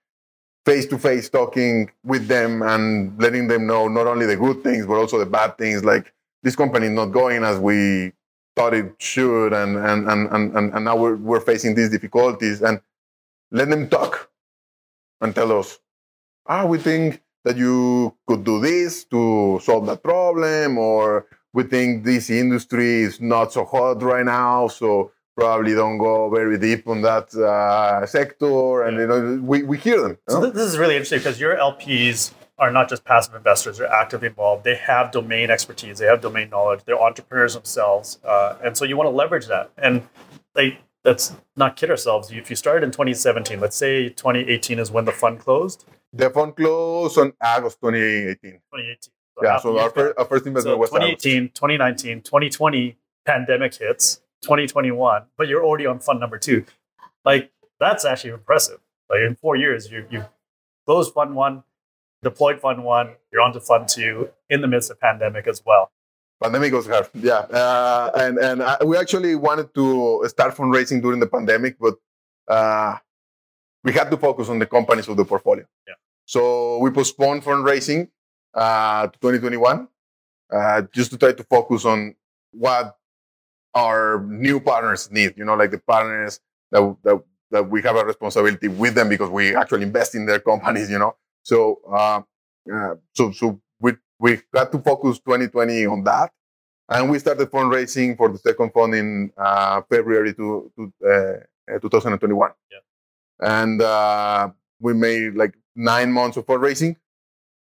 face 0.64 0.87
to 0.87 0.99
face 0.99 1.29
talking 1.29 1.91
with 2.05 2.26
them 2.29 2.62
and 2.62 3.20
letting 3.20 3.49
them 3.49 3.67
know 3.67 3.88
not 3.88 4.06
only 4.06 4.26
the 4.26 4.37
good 4.37 4.62
things 4.62 4.87
but 4.87 4.94
also 4.94 5.19
the 5.19 5.26
bad 5.26 5.59
things. 5.59 5.85
Like 5.85 6.12
this 6.43 6.56
company 6.56 6.87
is 6.87 6.93
not 6.93 7.06
going 7.06 7.44
as 7.44 7.59
we 7.59 8.12
thought 8.56 8.75
it 8.75 8.94
should, 8.99 9.53
and 9.53 9.76
and 9.76 10.09
and 10.09 10.29
and, 10.32 10.75
and, 10.75 10.85
now 10.85 10.97
we're 10.97 11.17
we're 11.17 11.41
facing 11.41 11.75
these 11.75 11.91
difficulties, 11.91 12.61
and 12.62 12.81
let 13.50 13.69
them 13.69 13.88
talk 13.88 14.31
and 15.20 15.35
tell 15.35 15.59
us, 15.59 15.79
ah, 16.47 16.67
we 16.67 16.79
think 16.79 17.23
that 17.44 17.56
you 17.56 18.14
could 18.26 18.44
do 18.44 18.61
this 18.61 19.05
to 19.05 19.61
solve 19.62 19.87
that 19.87 20.03
problem, 20.03 20.79
or 20.79 21.26
we 21.53 21.62
think 21.62 22.05
this 22.05 22.31
industry 22.31 23.03
is 23.03 23.20
not 23.20 23.53
so 23.53 23.64
hot 23.64 24.03
right 24.03 24.25
now, 24.25 24.69
so 24.69 25.12
probably 25.37 25.75
don't 25.75 25.99
go 25.99 26.31
very 26.31 26.58
deep 26.58 26.87
on 26.87 27.02
that 27.02 27.34
uh, 27.34 28.05
sector. 28.06 28.82
And 28.82 28.99
you 28.99 29.06
know, 29.06 29.40
we, 29.43 29.62
we 29.62 29.79
hear 29.79 30.00
them. 30.00 30.19
So 30.29 30.38
know? 30.38 30.44
th- 30.46 30.55
this 30.55 30.67
is 30.67 30.79
really 30.79 30.94
interesting 30.94 31.19
because 31.19 31.40
your 31.40 31.56
LPs 31.56 32.32
are 32.58 32.70
not 32.70 32.88
just 32.88 33.05
passive 33.05 33.34
investors; 33.34 33.79
they're 33.79 33.93
actively 33.93 34.29
involved. 34.29 34.64
They 34.64 34.76
have 34.76 35.11
domain 35.11 35.50
expertise. 35.50 35.99
They 35.99 36.06
have 36.06 36.20
domain 36.20 36.50
knowledge. 36.50 36.84
They're 36.84 37.00
entrepreneurs 37.00 37.55
themselves, 37.55 38.19
uh, 38.25 38.56
and 38.62 38.76
so 38.76 38.84
you 38.84 38.96
want 38.96 39.06
to 39.06 39.17
leverage 39.17 39.46
that. 39.46 39.70
And 39.79 40.02
like, 40.55 40.79
let's 41.05 41.35
not 41.56 41.76
kid 41.76 41.90
ourselves. 41.90 42.31
If 42.31 42.50
you 42.50 42.56
started 42.56 42.85
in 42.85 42.90
2017, 42.90 43.61
let's 43.61 43.76
say 43.76 44.08
2018 44.11 44.78
is 44.78 44.90
when 44.90 45.05
the 45.05 45.12
fund 45.12 45.40
closed. 45.40 45.85
The 46.12 46.28
fund 46.31 46.55
closed 46.55 47.19
on 47.19 47.32
August 47.43 47.81
2018. 47.81 48.37
2018. 48.52 49.12
yeah, 49.43 49.58
so 49.58 49.78
our, 49.78 49.88
back. 49.88 49.94
fir- 49.94 50.14
our 50.19 50.25
first 50.26 50.46
investment 50.46 50.75
So 50.75 50.78
was 50.78 50.90
August. 50.90 51.23
2018, 51.23 51.49
2019, 51.49 52.20
2020, 52.20 52.96
pandemic 53.25 53.75
hits, 53.75 54.20
2021, 54.42 55.22
but 55.36 55.48
you're 55.48 55.64
already 55.64 55.86
on 55.86 55.98
fund 56.00 56.20
number 56.20 56.38
two. 56.38 56.64
Like 57.24 57.50
that's 57.80 58.04
actually 58.04 58.30
impressive. 58.34 58.78
Like 59.08 59.20
in 59.20 59.34
four 59.36 59.56
years, 59.56 59.90
you 59.90 60.06
you 60.10 60.24
closed 60.86 61.12
fund 61.14 61.34
one, 61.34 61.62
deployed 62.22 62.60
fund 62.60 62.84
one, 62.84 63.14
you're 63.32 63.42
on 63.42 63.52
to 63.52 63.60
fund 63.60 63.88
two 63.88 64.30
in 64.50 64.60
the 64.60 64.68
midst 64.68 64.90
of 64.90 65.00
pandemic 65.00 65.46
as 65.46 65.62
well. 65.64 65.90
pandemic 66.42 66.72
was 66.72 66.86
hard 66.92 67.06
yeah 67.30 67.42
uh, 67.60 68.10
and 68.22 68.34
and 68.48 68.58
uh, 68.62 68.76
we 68.90 68.96
actually 69.02 69.34
wanted 69.46 69.68
to 69.78 69.84
start 70.34 70.50
fundraising 70.60 70.98
during 71.04 71.20
the 71.24 71.30
pandemic 71.36 71.72
but 71.84 71.94
uh, 72.56 72.92
we 73.84 73.90
had 73.98 74.10
to 74.10 74.16
focus 74.16 74.48
on 74.52 74.58
the 74.62 74.66
companies 74.76 75.06
of 75.10 75.16
the 75.20 75.24
portfolio 75.32 75.64
Yeah. 75.90 75.94
so 76.34 76.40
we 76.82 76.88
postponed 77.00 77.40
fundraising 77.48 78.00
uh, 78.62 79.02
to 79.12 79.16
2021 79.20 79.86
uh, 80.56 80.82
just 80.98 81.08
to 81.12 81.16
try 81.22 81.32
to 81.40 81.44
focus 81.56 81.84
on 81.92 81.98
what 82.64 82.84
our 83.74 84.22
new 84.26 84.60
partners 84.60 85.10
need 85.10 85.34
you 85.36 85.44
know 85.44 85.54
like 85.54 85.70
the 85.70 85.78
partners 85.78 86.40
that, 86.70 86.96
that, 87.04 87.22
that 87.50 87.70
we 87.70 87.82
have 87.82 87.96
a 87.96 88.04
responsibility 88.04 88.68
with 88.68 88.94
them 88.94 89.08
because 89.08 89.30
we 89.30 89.54
actually 89.54 89.82
invest 89.82 90.14
in 90.14 90.26
their 90.26 90.40
companies 90.40 90.90
you 90.90 90.99
know 90.99 91.14
so 91.42 91.80
uh, 91.90 92.20
uh, 92.73 92.94
so 93.12 93.32
so 93.32 93.61
we 93.80 93.92
we 94.18 94.38
had 94.54 94.70
to 94.73 94.78
focus 94.78 95.18
2020 95.20 95.87
on 95.87 96.04
that 96.04 96.30
and 96.88 97.11
we 97.11 97.18
started 97.18 97.50
fundraising 97.50 98.16
for 98.16 98.28
the 98.28 98.38
second 98.38 98.73
fund 98.73 98.94
in 98.94 99.32
uh, 99.37 99.82
February 99.88 100.35
to, 100.35 100.70
to 100.76 100.92
uh, 101.04 101.75
uh, 101.75 101.78
2021. 101.78 102.50
Yeah. 102.70 102.78
And 103.40 103.80
uh, 103.80 104.50
we 104.80 104.94
made 104.94 105.35
like 105.35 105.54
nine 105.75 106.12
months 106.12 106.37
of 106.37 106.47
fundraising, 106.47 106.97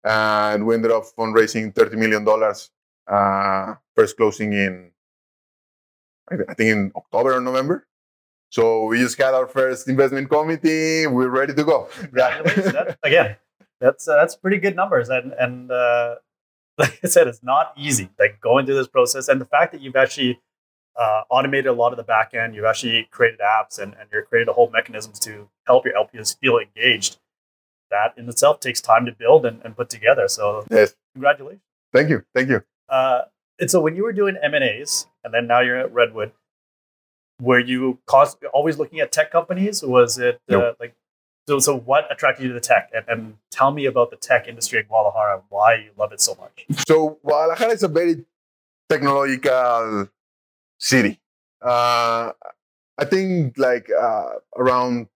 and 0.03 0.65
we 0.65 0.75
ended 0.75 0.91
up 0.91 1.03
fundraising 1.17 1.75
30 1.75 1.97
million 1.97 2.24
dollars. 2.24 2.69
Uh, 3.07 3.74
first 3.95 4.15
closing 4.15 4.53
in, 4.53 4.91
I 6.31 6.53
think 6.53 6.69
in 6.69 6.91
October 6.95 7.36
or 7.36 7.41
November. 7.41 7.88
So 8.51 8.86
we 8.86 8.98
just 8.98 9.17
had 9.17 9.33
our 9.33 9.48
first 9.48 9.88
investment 9.88 10.29
committee. 10.29 11.05
We're 11.05 11.29
ready 11.29 11.53
to 11.53 11.63
go. 11.63 11.88
Congratulations. 12.00 12.74
That- 12.74 12.98
again, 13.03 13.36
that's 13.79 14.07
uh, 14.07 14.15
that's 14.15 14.36
pretty 14.36 14.57
good 14.57 14.75
numbers, 14.75 15.09
and 15.09 15.33
and 15.33 15.71
uh, 15.71 16.15
like 16.77 17.00
I 17.03 17.07
said, 17.07 17.27
it's 17.27 17.43
not 17.43 17.74
easy. 17.77 18.09
Like 18.19 18.41
going 18.41 18.65
through 18.65 18.75
this 18.75 18.88
process, 18.88 19.27
and 19.27 19.39
the 19.39 19.45
fact 19.45 19.71
that 19.71 19.81
you've 19.81 19.95
actually 19.95 20.39
uh, 21.00 21.21
automated 21.29 21.67
a 21.67 21.74
lot 21.74 21.93
of 21.93 21.98
the 21.98 22.03
back 22.03 22.33
end, 22.33 22.55
you've 22.55 22.65
actually 22.65 23.07
created 23.12 23.39
apps, 23.39 23.79
and 23.79 23.93
and 24.00 24.09
you're 24.12 24.24
created 24.24 24.50
a 24.50 24.53
whole 24.53 24.69
mechanisms 24.69 25.19
to 25.19 25.50
help 25.65 25.86
your 25.86 25.93
LPs 25.93 26.38
feel 26.39 26.57
engaged. 26.57 27.17
That 27.91 28.13
in 28.17 28.27
itself 28.29 28.59
takes 28.59 28.81
time 28.81 29.05
to 29.05 29.12
build 29.12 29.45
and, 29.45 29.62
and 29.63 29.75
put 29.75 29.89
together. 29.89 30.27
So 30.27 30.65
yes. 30.69 30.95
congratulations. 31.13 31.62
Thank 31.93 32.09
you. 32.09 32.24
Thank 32.36 32.50
you. 32.50 32.63
Uh, 33.59 33.61
and 33.61 33.71
so 33.71 33.81
when 33.81 33.95
you 33.95 34.03
were 34.03 34.13
doing 34.13 34.37
M 34.41 34.53
and 34.53 34.63
A's, 34.63 35.07
and 35.23 35.33
then 35.33 35.47
now 35.47 35.61
you're 35.61 35.77
at 35.77 35.93
Redwood, 35.93 36.31
were 37.41 37.59
you 37.59 37.99
cost, 38.05 38.37
always 38.53 38.77
looking 38.77 38.99
at 38.99 39.11
tech 39.11 39.31
companies? 39.31 39.81
Was 39.83 40.17
it 40.17 40.41
uh, 40.49 40.73
like 40.79 40.95
so? 41.47 41.59
So 41.59 41.77
what 41.77 42.11
attracted 42.11 42.43
you 42.43 42.49
to 42.49 42.53
the 42.53 42.59
tech? 42.59 42.91
And, 42.93 43.05
and 43.07 43.37
tell 43.51 43.71
me 43.71 43.85
about 43.85 44.11
the 44.11 44.17
tech 44.17 44.47
industry 44.47 44.79
in 44.79 44.85
Guadalajara 44.85 45.35
and 45.35 45.43
why 45.49 45.75
you 45.75 45.91
love 45.97 46.11
it 46.11 46.21
so 46.21 46.35
much. 46.35 46.65
So 46.85 47.19
Guadalajara 47.23 47.71
is 47.71 47.83
a 47.83 47.87
very 47.87 48.25
technological 48.89 50.09
city. 50.79 51.19
Uh, 51.61 52.31
I 52.97 53.05
think 53.05 53.57
like 53.57 53.89
uh, 53.89 54.29
around 54.57 55.07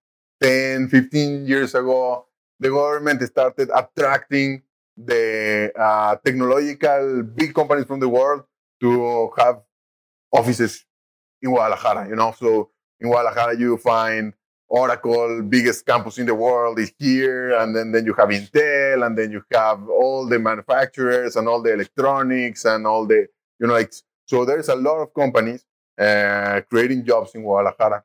10, 0.42 0.88
15 0.90 1.46
years 1.46 1.76
ago, 1.76 2.26
the 2.60 2.70
government 2.70 3.22
started 3.24 3.70
attracting 3.76 4.62
the 4.98 5.72
uh, 5.80 6.16
technological 6.24 7.24
big 7.24 7.54
companies 7.54 7.86
from 7.86 8.00
the 8.00 8.10
world 8.10 8.44
to 8.82 9.32
have 9.38 9.62
offices 10.32 10.86
in 11.42 11.52
Guadalajara, 11.52 12.10
you 12.10 12.16
know. 12.16 12.34
So 12.38 12.70
in 13.00 13.10
Guadalajara, 13.10 13.58
you 13.58 13.78
find 13.78 14.34
Oracle, 14.68 15.44
biggest 15.44 15.86
campus 15.86 16.18
in 16.18 16.26
the 16.26 16.34
world, 16.34 16.80
is 16.80 16.92
here, 16.98 17.56
and 17.58 17.76
then, 17.76 17.92
then 17.92 18.06
you 18.06 18.14
have 18.14 18.30
Intel, 18.30 19.06
and 19.06 19.18
then 19.18 19.32
you 19.32 19.44
have 19.52 19.88
all 19.88 20.28
the 20.28 20.40
manufacturers 20.40 21.36
and 21.36 21.48
all 21.48 21.62
the 21.62 21.74
electronics 21.74 22.66
and 22.66 22.88
all 22.88 23.06
the, 23.06 23.28
you 23.60 23.68
know, 23.68 23.74
like, 23.74 23.94
so 24.26 24.46
there's 24.46 24.70
a 24.70 24.76
lot 24.76 24.98
of 25.00 25.14
companies 25.14 25.64
uh, 26.00 26.62
creating 26.70 27.06
jobs 27.06 27.36
in 27.36 27.44
Guadalajara. 27.44 28.04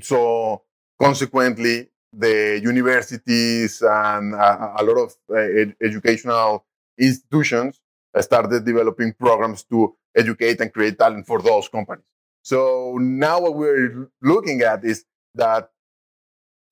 So 0.00 0.62
consequently, 1.00 1.90
the 2.12 2.60
universities 2.62 3.82
and 3.82 4.34
a, 4.34 4.74
a 4.78 4.82
lot 4.84 4.98
of 4.98 5.14
uh, 5.30 5.36
ed- 5.36 5.76
educational 5.82 6.64
institutions 6.98 7.80
started 8.20 8.64
developing 8.64 9.12
programs 9.14 9.64
to 9.64 9.94
educate 10.14 10.60
and 10.60 10.72
create 10.72 10.98
talent 10.98 11.26
for 11.26 11.40
those 11.40 11.68
companies. 11.68 12.04
So 12.42 12.98
now 13.00 13.40
what 13.40 13.54
we're 13.54 14.10
looking 14.20 14.60
at 14.62 14.84
is 14.84 15.04
that 15.34 15.70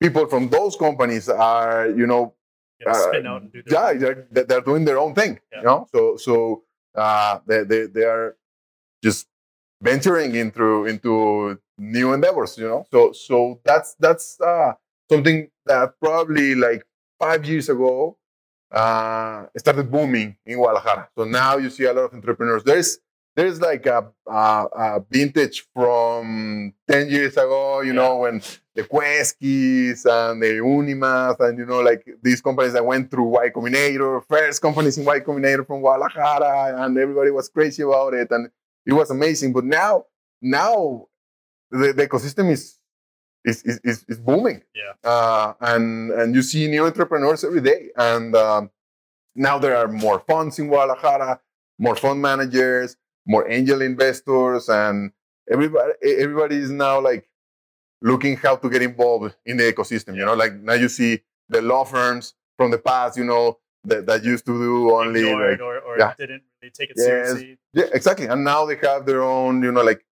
people 0.01 0.27
from 0.27 0.49
those 0.49 0.75
companies 0.75 1.29
are, 1.29 1.87
you 1.89 2.05
know, 2.07 2.33
Yeah, 2.85 2.93
spin 2.93 3.25
uh, 3.27 3.31
out 3.31 3.41
and 3.43 3.51
do 3.53 3.61
yeah, 3.67 3.93
they're, 3.93 4.27
they're- 4.31 4.45
they're 4.49 4.61
doing 4.71 4.85
their 4.85 4.97
own 4.99 5.13
thing. 5.13 5.39
Yeah. 5.51 5.59
You 5.59 5.65
know, 5.65 5.87
so 5.93 6.17
so 6.17 6.63
uh, 6.95 7.39
they, 7.47 7.63
they 7.63 7.81
they 7.95 8.05
are 8.05 8.35
just 9.03 9.27
venturing 9.81 10.33
into 10.35 10.85
into 10.91 11.59
new 11.77 12.13
endeavors. 12.13 12.57
You 12.57 12.67
know, 12.71 12.81
so 12.91 13.11
so 13.13 13.59
that's 13.63 13.95
that's 13.99 14.39
uh, 14.41 14.73
something 15.11 15.49
that 15.65 15.93
probably 15.99 16.55
like 16.55 16.83
five 17.19 17.45
years 17.45 17.69
ago 17.69 18.17
uh, 18.71 19.45
started 19.57 19.91
booming 19.91 20.37
in 20.45 20.57
Guadalajara. 20.57 21.09
So 21.17 21.25
now 21.25 21.57
you 21.57 21.69
see 21.69 21.83
a 21.83 21.93
lot 21.93 22.05
of 22.05 22.13
entrepreneurs. 22.13 22.63
There's 22.63 22.99
there's 23.35 23.61
like 23.61 23.85
a, 23.85 24.11
a, 24.27 24.65
a 24.75 25.05
vintage 25.09 25.65
from 25.73 26.73
10 26.89 27.09
years 27.09 27.33
ago, 27.33 27.79
you 27.79 27.93
know, 27.93 28.17
when 28.17 28.41
the 28.75 28.83
Kueskis 28.83 30.05
and 30.05 30.41
the 30.41 30.59
Unimas 30.61 31.39
and, 31.39 31.57
you 31.57 31.65
know, 31.65 31.79
like 31.79 32.05
these 32.21 32.41
companies 32.41 32.73
that 32.73 32.85
went 32.85 33.09
through 33.09 33.23
Y 33.23 33.49
Combinator, 33.49 34.21
first 34.27 34.61
companies 34.61 34.97
in 34.97 35.05
Y 35.05 35.21
Combinator 35.21 35.65
from 35.65 35.79
Guadalajara, 35.79 36.83
and 36.83 36.97
everybody 36.97 37.31
was 37.31 37.47
crazy 37.47 37.83
about 37.83 38.13
it. 38.13 38.29
And 38.31 38.49
it 38.85 38.91
was 38.91 39.09
amazing. 39.11 39.53
But 39.53 39.63
now, 39.63 40.05
now 40.41 41.07
the, 41.69 41.93
the 41.93 42.07
ecosystem 42.07 42.51
is, 42.51 42.80
is, 43.45 43.63
is, 43.63 43.79
is, 43.83 44.05
is 44.07 44.19
booming. 44.19 44.61
Yeah. 44.75 45.09
Uh, 45.09 45.53
and, 45.61 46.11
and 46.11 46.35
you 46.35 46.41
see 46.41 46.67
new 46.67 46.85
entrepreneurs 46.85 47.43
every 47.43 47.61
day. 47.61 47.89
And 47.95 48.35
um, 48.35 48.71
now 49.35 49.57
there 49.59 49.75
are 49.75 49.87
more 49.87 50.19
funds 50.19 50.59
in 50.59 50.67
Guadalajara, 50.67 51.39
more 51.79 51.95
fund 51.95 52.21
managers, 52.21 52.97
more 53.25 53.49
angel 53.49 53.81
investors, 53.81 54.69
and 54.69 55.11
everybody 55.49 55.93
everybody 56.03 56.55
is 56.55 56.71
now 56.71 56.99
like 56.99 57.29
looking 58.01 58.35
how 58.37 58.55
to 58.55 58.69
get 58.69 58.81
involved 58.81 59.35
in 59.45 59.57
the 59.57 59.63
ecosystem. 59.71 60.15
You 60.15 60.25
know, 60.25 60.33
like 60.33 60.53
now 60.55 60.73
you 60.73 60.89
see 60.89 61.21
the 61.49 61.61
law 61.61 61.83
firms 61.83 62.33
from 62.57 62.71
the 62.71 62.77
past, 62.77 63.17
you 63.17 63.23
know, 63.23 63.59
that, 63.83 64.05
that 64.05 64.23
used 64.23 64.45
to 64.45 64.57
do 64.57 64.91
only 64.93 65.21
ignored 65.21 65.51
like 65.51 65.61
or, 65.61 65.79
or 65.79 65.97
yeah. 65.99 66.13
didn't 66.17 66.43
really 66.61 66.71
take 66.71 66.89
it 66.91 66.95
Yes. 66.97 67.05
seriously. 67.05 67.57
yeah, 67.73 67.85
exactly. 67.93 68.27
And 68.27 68.43
now 68.43 68.65
they 68.65 68.75
have 68.77 69.05
their 69.05 69.23
own, 69.23 69.63
you 69.63 69.71
know, 69.71 69.81
like 69.83 70.05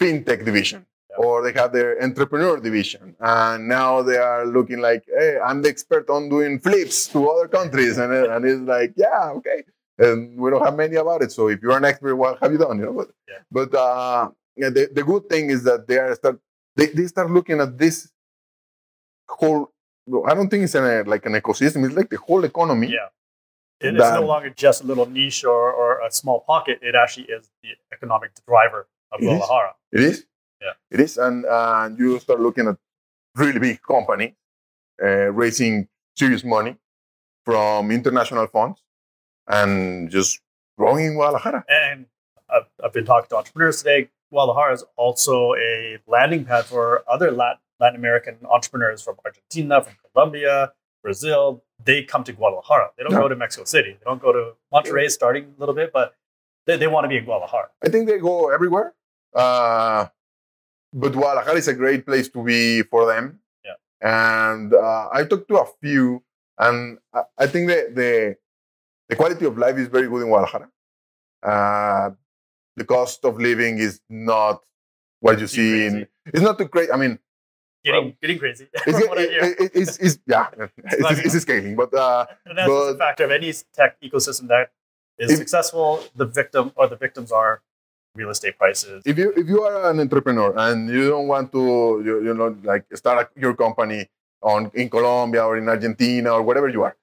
fintech 0.00 0.44
division. 0.44 0.86
Or 1.16 1.42
they 1.42 1.58
have 1.58 1.72
their 1.72 2.00
entrepreneur 2.02 2.60
division. 2.60 3.16
And 3.18 3.66
now 3.66 4.02
they 4.02 4.18
are 4.18 4.46
looking 4.46 4.80
like, 4.80 5.04
hey, 5.06 5.38
I'm 5.44 5.62
the 5.62 5.68
expert 5.68 6.08
on 6.10 6.28
doing 6.28 6.60
flips 6.60 7.08
to 7.08 7.28
other 7.28 7.48
countries. 7.48 7.98
And, 7.98 8.12
and 8.12 8.44
it's 8.44 8.60
like, 8.60 8.92
yeah, 8.96 9.30
okay. 9.36 9.64
And 9.98 10.38
we 10.38 10.50
don't 10.50 10.64
have 10.64 10.76
many 10.76 10.96
about 10.96 11.22
it. 11.22 11.32
So 11.32 11.48
if 11.48 11.60
you're 11.62 11.76
an 11.76 11.84
expert, 11.84 12.14
what 12.14 12.38
have 12.40 12.52
you 12.52 12.58
done? 12.58 12.78
You 12.78 12.86
know, 12.86 12.92
but, 12.92 13.08
Yeah. 13.28 13.38
but 13.50 13.74
uh, 13.74 14.28
the, 14.56 14.88
the 14.92 15.02
good 15.02 15.28
thing 15.28 15.50
is 15.50 15.64
that 15.64 15.88
they 15.88 15.98
are 15.98 16.14
start 16.14 16.38
they, 16.76 16.86
they 16.86 17.06
start 17.06 17.30
looking 17.30 17.58
at 17.60 17.76
this 17.76 18.10
whole 19.28 19.72
I 20.26 20.34
don't 20.34 20.48
think 20.48 20.64
it's 20.64 20.74
an, 20.74 21.06
like 21.06 21.26
an 21.26 21.32
ecosystem, 21.32 21.84
it's 21.86 21.96
like 21.96 22.10
the 22.10 22.16
whole 22.16 22.44
economy. 22.44 22.88
Yeah. 22.88 23.08
It 23.80 23.94
is 23.94 24.00
no 24.00 24.22
longer 24.22 24.50
just 24.50 24.82
a 24.82 24.86
little 24.86 25.06
niche 25.06 25.44
or, 25.44 25.72
or 25.72 26.00
a 26.00 26.10
small 26.10 26.40
pocket. 26.40 26.80
It 26.82 26.94
actually 26.94 27.26
is 27.26 27.50
the 27.62 27.70
economic 27.92 28.30
driver 28.46 28.88
of. 29.12 29.20
Guadalajara. 29.20 29.74
It 29.92 30.00
is. 30.00 30.24
Yeah. 30.60 30.72
It 30.90 31.00
is, 31.00 31.18
and 31.18 31.44
uh, 31.46 31.90
you 31.96 32.18
start 32.18 32.40
looking 32.40 32.68
at 32.68 32.76
really 33.36 33.58
big 33.60 33.80
company 33.82 34.34
uh, 35.02 35.30
raising 35.32 35.88
serious 36.16 36.42
money 36.44 36.76
from 37.44 37.90
international 37.90 38.46
funds 38.48 38.82
and 39.46 40.10
just 40.10 40.40
growing 40.76 41.06
in 41.06 41.14
Guadalajara. 41.14 41.64
And 41.68 42.06
I've, 42.50 42.66
I've 42.84 42.92
been 42.92 43.04
talking 43.04 43.28
to 43.30 43.36
entrepreneurs 43.36 43.78
today. 43.78 44.10
Guadalajara 44.30 44.74
is 44.74 44.84
also 44.96 45.54
a 45.54 45.98
landing 46.06 46.44
pad 46.44 46.64
for 46.66 47.02
other 47.10 47.30
Latin, 47.30 47.60
Latin 47.80 47.96
American 47.98 48.36
entrepreneurs 48.50 49.00
from 49.02 49.16
Argentina, 49.24 49.82
from 49.82 49.94
Colombia, 50.12 50.72
Brazil. 51.02 51.62
They 51.84 52.02
come 52.02 52.24
to 52.24 52.32
Guadalajara. 52.32 52.90
They 52.96 53.04
don't 53.04 53.12
Yeah. 53.12 53.20
go 53.20 53.28
to 53.28 53.36
Mexico 53.36 53.64
City. 53.64 53.92
They 53.92 54.04
don't 54.04 54.20
go 54.20 54.32
to 54.32 54.52
Monterrey 54.72 55.08
starting 55.10 55.54
a 55.56 55.60
little 55.60 55.74
bit, 55.74 55.92
but 55.92 56.14
they, 56.66 56.76
they 56.76 56.88
want 56.88 57.04
to 57.04 57.08
be 57.08 57.16
in 57.16 57.24
Guadalajara. 57.24 57.68
I 57.82 57.88
think 57.88 58.08
they 58.08 58.18
go 58.18 58.50
everywhere, 58.50 58.94
uh, 59.34 60.06
but 60.92 61.12
Guadalajara 61.12 61.56
is 61.56 61.68
a 61.68 61.74
great 61.74 62.06
place 62.06 62.28
to 62.30 62.42
be 62.42 62.82
for 62.82 63.06
them. 63.06 63.40
Yeah. 63.64 63.74
And 64.54 64.74
uh, 64.74 65.08
I 65.12 65.24
talked 65.24 65.48
to 65.48 65.58
a 65.58 65.66
few, 65.82 66.22
and 66.58 66.98
I, 67.12 67.22
I 67.38 67.46
think 67.46 67.68
that 67.68 67.94
the 67.94 68.36
the 69.08 69.16
quality 69.16 69.44
of 69.46 69.56
life 69.58 69.76
is 69.76 69.88
very 69.88 70.08
good 70.08 70.22
in 70.22 70.28
Guadalajara. 70.28 70.68
Uh, 71.42 72.10
the 72.76 72.84
cost 72.84 73.24
of 73.24 73.38
living 73.38 73.78
is 73.78 74.00
not 74.08 74.62
what 75.20 75.34
you 75.40 75.46
Too 75.46 75.56
see 75.56 75.86
in. 75.86 75.92
crazy. 75.92 76.06
It's 76.26 76.42
not 76.42 76.58
too 76.58 76.68
crazy. 76.68 76.92
I 76.92 76.96
mean, 76.96 77.18
Getting, 77.84 78.16
getting 78.20 78.38
crazy. 78.38 78.66
it's, 78.74 78.98
from 78.98 79.08
what 79.08 79.18
I 79.18 79.22
it- 79.22 79.70
it's, 79.74 79.96
it's 79.98 80.18
yeah, 80.26 80.48
it's, 80.84 81.34
it's 81.34 81.42
scaling, 81.42 81.76
but 81.76 81.94
uh, 81.94 82.26
And 82.44 82.58
that's 82.58 82.68
just 82.68 82.94
a 82.94 82.98
factor 82.98 83.24
of 83.24 83.30
any 83.30 83.52
tech 83.72 84.00
ecosystem 84.02 84.48
that 84.48 84.72
is 85.18 85.30
If- 85.32 85.38
successful. 85.38 86.02
The 86.16 86.26
victim 86.26 86.72
or 86.76 86.88
the 86.88 86.96
victims 86.96 87.30
are 87.32 87.62
real 88.18 88.30
estate 88.30 88.58
prices. 88.58 89.02
if 89.06 89.16
you 89.16 89.32
if 89.36 89.46
you 89.48 89.62
are 89.62 89.90
an 89.90 90.00
entrepreneur 90.00 90.50
and 90.66 90.90
you 90.90 91.08
don't 91.08 91.28
want 91.28 91.52
to 91.52 91.62
you, 92.04 92.14
you 92.26 92.34
know 92.34 92.50
like 92.62 92.84
start 92.94 93.30
your 93.36 93.54
company 93.54 94.10
on 94.42 94.70
in 94.74 94.90
Colombia 94.90 95.46
or 95.46 95.56
in 95.56 95.68
Argentina 95.68 96.34
or 96.34 96.42
wherever 96.42 96.68
you 96.68 96.82
are, 96.82 96.96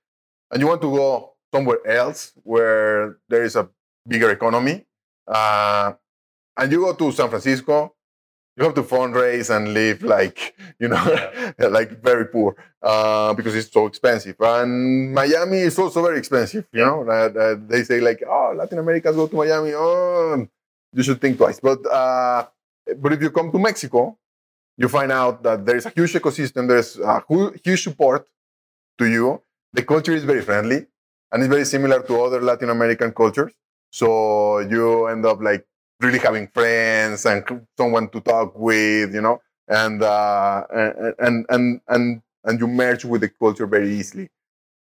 and 0.51 0.61
you 0.61 0.67
want 0.67 0.81
to 0.81 0.91
go 0.91 1.33
somewhere 1.53 1.79
else 1.87 2.33
where 2.43 3.17
there 3.29 3.43
is 3.43 3.55
a 3.55 3.67
bigger 4.07 4.29
economy, 4.29 4.85
uh, 5.27 5.93
and 6.57 6.71
you 6.71 6.79
go 6.81 6.93
to 6.93 7.11
San 7.11 7.29
Francisco, 7.29 7.95
you 8.57 8.63
have 8.63 8.75
to 8.75 8.83
fundraise 8.83 9.49
and 9.55 9.73
live 9.73 10.03
like 10.03 10.55
you 10.79 10.87
know 10.87 11.03
like 11.77 12.01
very 12.01 12.25
poor 12.25 12.55
uh, 12.81 13.33
because 13.33 13.55
it's 13.55 13.71
so 13.71 13.85
expensive. 13.87 14.35
And 14.39 15.13
Miami 15.13 15.59
is 15.59 15.77
also 15.79 16.01
very 16.03 16.19
expensive. 16.19 16.65
You 16.71 16.85
know, 16.85 16.97
uh, 17.07 17.29
uh, 17.37 17.55
they 17.67 17.83
say 17.83 17.99
like, 17.99 18.23
oh, 18.27 18.53
Latin 18.55 18.79
Americans 18.79 19.15
go 19.15 19.27
to 19.27 19.35
Miami. 19.35 19.73
Oh, 19.73 20.47
you 20.95 21.03
should 21.03 21.21
think 21.21 21.37
twice. 21.37 21.59
But 21.59 21.85
uh, 21.91 22.47
but 22.97 23.13
if 23.13 23.21
you 23.21 23.31
come 23.31 23.51
to 23.51 23.59
Mexico, 23.59 24.17
you 24.77 24.87
find 24.89 25.11
out 25.11 25.43
that 25.43 25.65
there 25.65 25.75
is 25.75 25.85
a 25.85 25.89
huge 25.89 26.13
ecosystem. 26.13 26.67
There's 26.67 26.97
a 26.99 27.23
huge 27.63 27.83
support 27.83 28.27
to 28.99 29.05
you. 29.05 29.41
The 29.73 29.83
culture 29.83 30.13
is 30.13 30.23
very 30.23 30.41
friendly, 30.41 30.87
and 31.31 31.43
it's 31.43 31.49
very 31.49 31.65
similar 31.65 32.01
to 32.03 32.21
other 32.21 32.41
Latin 32.41 32.69
American 32.69 33.11
cultures. 33.11 33.53
So 33.91 34.59
you 34.59 35.07
end 35.07 35.25
up 35.25 35.41
like 35.41 35.65
really 36.01 36.19
having 36.19 36.47
friends 36.47 37.25
and 37.25 37.43
someone 37.77 38.09
to 38.09 38.21
talk 38.21 38.53
with, 38.57 39.13
you 39.13 39.21
know, 39.21 39.41
and 39.67 40.01
uh, 40.03 40.63
and 40.71 41.15
and 41.19 41.45
and 41.49 41.81
and 41.87 42.21
and 42.43 42.59
you 42.59 42.67
merge 42.67 43.05
with 43.05 43.21
the 43.21 43.29
culture 43.29 43.67
very 43.67 43.91
easily. 43.93 44.29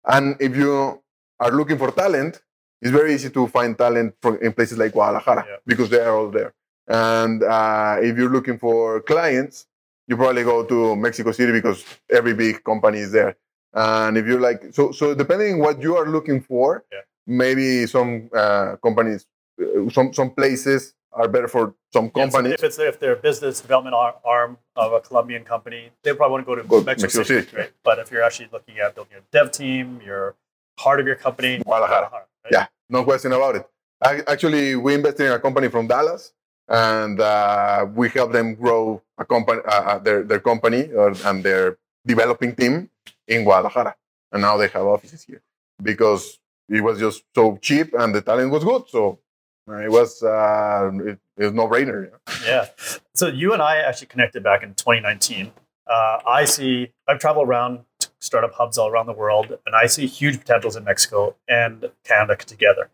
And 0.05 0.35
if 0.39 0.55
you 0.55 1.01
are 1.39 1.51
looking 1.51 1.77
for 1.77 1.91
talent, 1.91 2.41
it's 2.81 2.91
very 2.91 3.13
easy 3.13 3.29
to 3.31 3.47
find 3.47 3.77
talent 3.77 4.15
from, 4.21 4.37
in 4.41 4.53
places 4.53 4.77
like 4.77 4.91
Guadalajara 4.93 5.45
Yeah. 5.47 5.55
because 5.65 5.89
they 5.89 5.99
are 5.99 6.15
all 6.15 6.29
there. 6.29 6.53
And 6.87 7.43
uh, 7.43 7.97
if 8.01 8.17
you're 8.17 8.29
looking 8.29 8.57
for 8.57 9.01
clients, 9.01 9.65
you 10.07 10.15
probably 10.15 10.43
go 10.43 10.63
to 10.63 10.95
Mexico 10.95 11.31
City 11.31 11.51
because 11.51 11.83
every 12.09 12.33
big 12.33 12.63
company 12.63 12.99
is 12.99 13.11
there. 13.11 13.35
And 13.73 14.17
if 14.17 14.25
you're 14.25 14.39
like, 14.39 14.63
so, 14.71 14.91
so 14.91 15.13
depending 15.13 15.55
on 15.55 15.59
what 15.59 15.81
you 15.81 15.95
are 15.97 16.07
looking 16.07 16.41
for, 16.41 16.85
Yeah. 16.91 16.99
maybe 17.25 17.85
some 17.87 18.29
uh, 18.33 18.77
companies, 18.81 19.25
uh, 19.61 19.89
some 19.89 20.13
some 20.13 20.29
places 20.31 20.93
are 21.11 21.27
better 21.27 21.47
for 21.47 21.73
some 21.91 22.09
companies. 22.11 22.53
if 22.53 22.63
it's 22.63 22.79
if 22.79 22.99
they're 22.99 23.13
a 23.13 23.23
business 23.29 23.59
development 23.59 23.95
arm 24.23 24.57
of 24.75 24.93
a 24.93 25.01
Colombian 25.01 25.43
company, 25.43 25.89
they 26.03 26.13
probably 26.13 26.33
want 26.35 26.45
to 26.45 26.49
go 26.51 26.55
to 26.55 26.63
Go 26.67 26.81
Mexico, 26.83 27.19
Mexico 27.19 27.23
City. 27.23 27.45
City. 27.47 27.57
Right? 27.57 27.71
But 27.83 27.99
if 27.99 28.11
you're 28.11 28.23
actually 28.23 28.49
looking 28.53 28.77
at 28.79 28.95
building 28.95 29.17
a 29.17 29.21
dev 29.31 29.51
team, 29.51 29.99
you're 30.05 30.35
part 30.77 30.99
of 31.01 31.05
your 31.07 31.15
company. 31.15 31.57
Guadalajara. 31.57 32.09
right? 32.13 32.21
Yeah, 32.51 32.67
no 32.89 33.03
question 33.03 33.31
about 33.31 33.55
it. 33.55 33.65
I, 34.01 34.21
actually, 34.27 34.75
we 34.75 34.93
invested 34.93 35.25
in 35.27 35.31
a 35.33 35.39
company 35.39 35.69
from 35.69 35.87
Dallas, 35.87 36.33
and 36.67 37.19
uh, 37.19 37.87
we 37.95 38.09
helped 38.09 38.33
them 38.33 38.55
grow 38.55 39.01
a 39.17 39.25
company, 39.25 39.61
uh, 39.65 39.81
uh, 39.81 39.99
their 39.99 40.23
their 40.23 40.39
company 40.39 40.91
or, 40.93 41.13
and 41.25 41.43
their 41.43 41.77
developing 42.05 42.55
team 42.55 42.89
in 43.27 43.43
Guadalajara, 43.43 43.95
and 44.31 44.41
now 44.41 44.57
they 44.57 44.67
have 44.67 44.85
offices 44.85 45.23
here 45.23 45.41
because 45.81 46.39
it 46.69 46.81
was 46.81 46.99
just 46.99 47.23
so 47.33 47.57
cheap 47.61 47.93
and 47.93 48.13
the 48.13 48.21
talent 48.21 48.51
was 48.51 48.63
good. 48.63 48.83
So 48.89 49.19
It 49.67 49.91
was 49.91 50.23
uh, 50.23 50.91
it, 51.05 51.19
it 51.37 51.43
was 51.45 51.53
no 51.53 51.67
brainer. 51.67 52.11
Yeah. 52.45 52.67
So 53.13 53.27
you 53.27 53.53
and 53.53 53.61
I 53.61 53.77
actually 53.77 54.07
connected 54.07 54.43
back 54.43 54.63
in 54.63 54.73
2019. 54.75 55.51
Uh, 55.89 56.19
I 56.25 56.45
see 56.45 56.91
I've 57.07 57.19
traveled 57.19 57.47
around 57.47 57.83
startup 58.21 58.53
hubs 58.53 58.77
all 58.77 58.87
around 58.89 59.05
the 59.05 59.13
world, 59.13 59.57
and 59.65 59.75
I 59.75 59.85
see 59.87 60.07
huge 60.07 60.39
potentials 60.39 60.75
in 60.75 60.83
Mexico 60.83 61.35
and 61.47 61.89
Canada 62.03 62.35
together. 62.43 62.89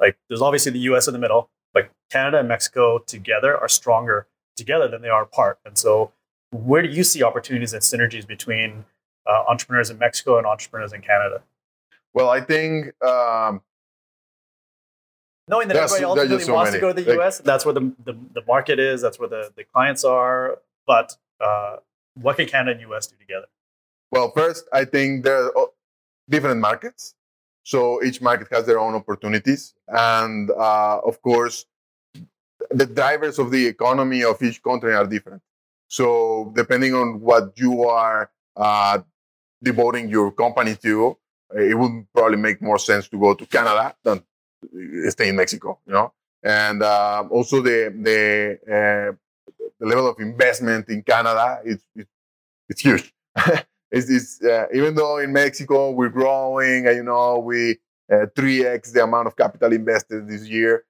Like 0.00 0.16
there's 0.28 0.42
obviously 0.42 0.72
the 0.72 0.80
U.S. 0.80 1.06
in 1.06 1.12
the 1.12 1.18
middle, 1.18 1.50
but 1.72 1.90
Canada 2.10 2.38
and 2.38 2.48
Mexico 2.48 2.98
together 2.98 3.56
are 3.56 3.68
stronger 3.68 4.26
together 4.56 4.88
than 4.88 5.02
they 5.02 5.08
are 5.08 5.22
apart. 5.22 5.58
And 5.64 5.78
so, 5.78 6.12
where 6.50 6.82
do 6.82 6.88
you 6.88 7.04
see 7.04 7.22
opportunities 7.22 7.72
and 7.72 7.82
synergies 7.82 8.26
between 8.26 8.84
uh, 9.26 9.44
entrepreneurs 9.48 9.90
in 9.90 9.98
Mexico 9.98 10.38
and 10.38 10.46
entrepreneurs 10.46 10.92
in 10.92 11.02
Canada? 11.02 11.42
Well, 12.14 12.28
I 12.28 12.40
think 12.40 12.92
um, 13.02 13.62
knowing 15.48 15.68
that 15.68 15.76
everybody 15.76 16.04
ultimately 16.04 16.44
so 16.44 16.54
wants 16.54 16.70
many. 16.72 16.78
to 16.78 16.80
go 16.80 16.88
to 16.92 16.94
the 16.94 17.08
Like- 17.10 17.18
U.S. 17.18 17.38
That's 17.38 17.64
where 17.64 17.74
the, 17.74 17.92
the, 18.04 18.12
the 18.34 18.42
market 18.46 18.78
is. 18.78 19.00
That's 19.00 19.18
where 19.18 19.28
the, 19.28 19.52
the 19.56 19.64
clients 19.64 20.04
are. 20.04 20.58
But 20.86 21.16
uh, 21.40 21.76
what 22.20 22.36
can 22.36 22.46
Canada 22.46 22.72
and 22.72 22.80
U.S. 22.82 23.06
do 23.06 23.16
together? 23.16 23.46
Well, 24.12 24.30
first, 24.30 24.68
I 24.74 24.84
think 24.84 25.24
there 25.24 25.46
are 25.46 25.68
different 26.28 26.60
markets. 26.60 27.14
So 27.62 28.02
each 28.04 28.20
market 28.20 28.48
has 28.52 28.66
their 28.66 28.78
own 28.78 28.94
opportunities. 28.94 29.74
And 29.88 30.50
uh, 30.50 31.00
of 31.04 31.20
course, 31.22 31.64
the 32.70 32.86
drivers 32.86 33.38
of 33.38 33.50
the 33.50 33.66
economy 33.66 34.22
of 34.22 34.42
each 34.42 34.62
country 34.62 34.94
are 34.94 35.06
different. 35.06 35.42
So 35.88 36.52
depending 36.54 36.94
on 36.94 37.20
what 37.20 37.58
you 37.58 37.84
are 37.84 38.30
uh, 38.54 38.98
devoting 39.62 40.10
your 40.10 40.30
company 40.30 40.76
to, 40.76 41.16
it 41.54 41.78
would 41.78 42.06
probably 42.14 42.36
make 42.38 42.60
more 42.60 42.78
sense 42.78 43.08
to 43.08 43.18
go 43.18 43.32
to 43.32 43.46
Canada 43.46 43.94
than 44.04 44.18
uh, 44.18 45.10
stay 45.10 45.30
in 45.30 45.36
Mexico, 45.36 45.78
you 45.86 45.92
know? 45.94 46.12
And 46.42 46.82
uh, 46.82 47.24
also 47.30 47.62
the, 47.62 47.94
the, 47.98 48.58
uh, 48.66 49.16
the 49.80 49.86
level 49.86 50.06
of 50.08 50.20
investment 50.20 50.90
in 50.90 51.02
Canada 51.02 51.60
is 51.64 51.78
it's 52.68 52.80
huge. 52.82 53.14
it's, 53.92 54.08
it's 54.16 54.42
uh, 54.42 54.66
even 54.74 54.94
though 54.94 55.18
in 55.18 55.32
Mexico 55.32 55.90
we're 55.98 56.08
growing, 56.20 56.86
and 56.88 56.96
you 56.96 57.04
know 57.04 57.38
we 57.38 57.78
uh, 58.12 58.26
three 58.36 58.64
x 58.66 58.92
the 58.92 59.02
amount 59.04 59.26
of 59.28 59.36
capital 59.36 59.72
invested 59.72 60.28
this 60.28 60.44
year. 60.48 60.84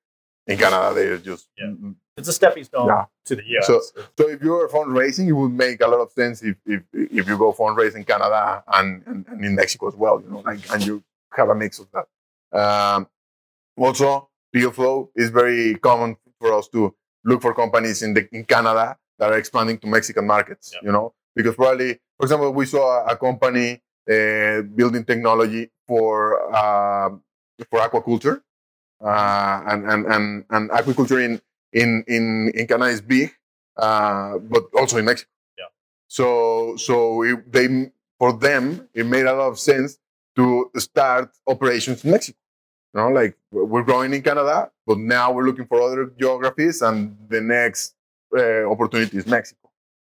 In 0.48 0.58
Canada, 0.58 0.92
they're 0.94 1.18
just 1.18 1.48
Yeah. 1.56 1.72
It's 2.16 2.28
a 2.28 2.32
stepping 2.32 2.64
stone 2.64 2.88
Yeah. 2.88 3.04
to 3.28 3.36
the 3.36 3.44
U.S. 3.54 3.66
So- 3.68 3.80
so. 4.18 4.28
If 4.28 4.42
you're 4.42 4.68
fundraising, 4.68 5.26
it 5.28 5.32
would 5.40 5.52
make 5.64 5.80
a 5.80 5.86
lot 5.86 6.00
of 6.00 6.10
sense 6.20 6.42
if 6.42 6.56
if, 6.66 6.82
if 6.92 7.24
you 7.28 7.36
go 7.38 7.52
fundraise 7.52 7.94
in 7.94 8.04
Canada 8.04 8.62
and, 8.76 8.88
and, 9.06 9.24
and 9.28 9.44
in 9.44 9.54
Mexico 9.54 9.86
as 9.92 9.94
well. 10.02 10.16
You 10.22 10.30
know, 10.30 10.40
like 10.50 10.60
and 10.72 10.84
you 10.84 10.94
have 11.38 11.48
a 11.48 11.54
mix 11.54 11.78
of 11.78 11.86
that. 11.94 12.06
Um, 12.62 13.06
also, 13.76 14.28
deal 14.52 14.70
flow 14.72 15.10
is 15.14 15.30
very 15.30 15.76
common 15.76 16.16
for 16.40 16.52
us 16.58 16.68
to 16.68 16.94
look 17.24 17.40
for 17.40 17.54
companies 17.54 18.02
in 18.02 18.14
the 18.14 18.28
in 18.34 18.44
Canada 18.44 18.96
that 19.18 19.30
are 19.32 19.38
expanding 19.38 19.78
to 19.78 19.86
Mexican 19.86 20.26
markets. 20.26 20.72
Yeah. 20.74 20.80
You 20.86 20.92
know, 20.92 21.14
because 21.36 21.54
probably, 21.54 22.00
for 22.22 22.26
example, 22.26 22.52
we 22.52 22.66
saw 22.66 23.04
a, 23.04 23.16
company 23.16 23.82
uh, 24.08 24.62
building 24.76 25.04
technology 25.04 25.68
for 25.88 26.54
uh, 26.54 27.10
for 27.68 27.80
aquaculture, 27.80 28.40
uh, 29.04 29.62
and, 29.66 29.84
and 29.90 30.06
and 30.06 30.44
and 30.50 30.70
aquaculture 30.70 31.18
in 31.18 31.40
in 31.72 32.04
in 32.06 32.52
in 32.54 32.68
Canada 32.68 32.92
is 32.92 33.00
big, 33.00 33.32
uh, 33.76 34.38
but 34.38 34.62
also 34.78 34.98
in 34.98 35.04
Mexico. 35.04 35.32
Yeah. 35.58 35.64
So 36.06 36.76
so 36.76 37.24
it, 37.24 37.50
they 37.50 37.90
for 38.20 38.32
them 38.32 38.88
it 38.94 39.04
made 39.04 39.26
a 39.26 39.34
lot 39.34 39.48
of 39.48 39.58
sense 39.58 39.98
to 40.36 40.70
start 40.76 41.32
operations 41.48 42.04
in 42.04 42.12
Mexico. 42.12 42.38
You 42.94 43.00
know, 43.00 43.08
like 43.08 43.36
we're 43.50 43.82
growing 43.82 44.14
in 44.14 44.22
Canada, 44.22 44.70
but 44.86 44.98
now 44.98 45.32
we're 45.32 45.46
looking 45.46 45.66
for 45.66 45.82
other 45.82 46.12
geographies, 46.16 46.82
and 46.82 47.16
the 47.28 47.40
next 47.40 47.96
uh, 48.30 48.70
opportunity 48.70 49.16
is 49.16 49.26
Mexico. 49.26 49.61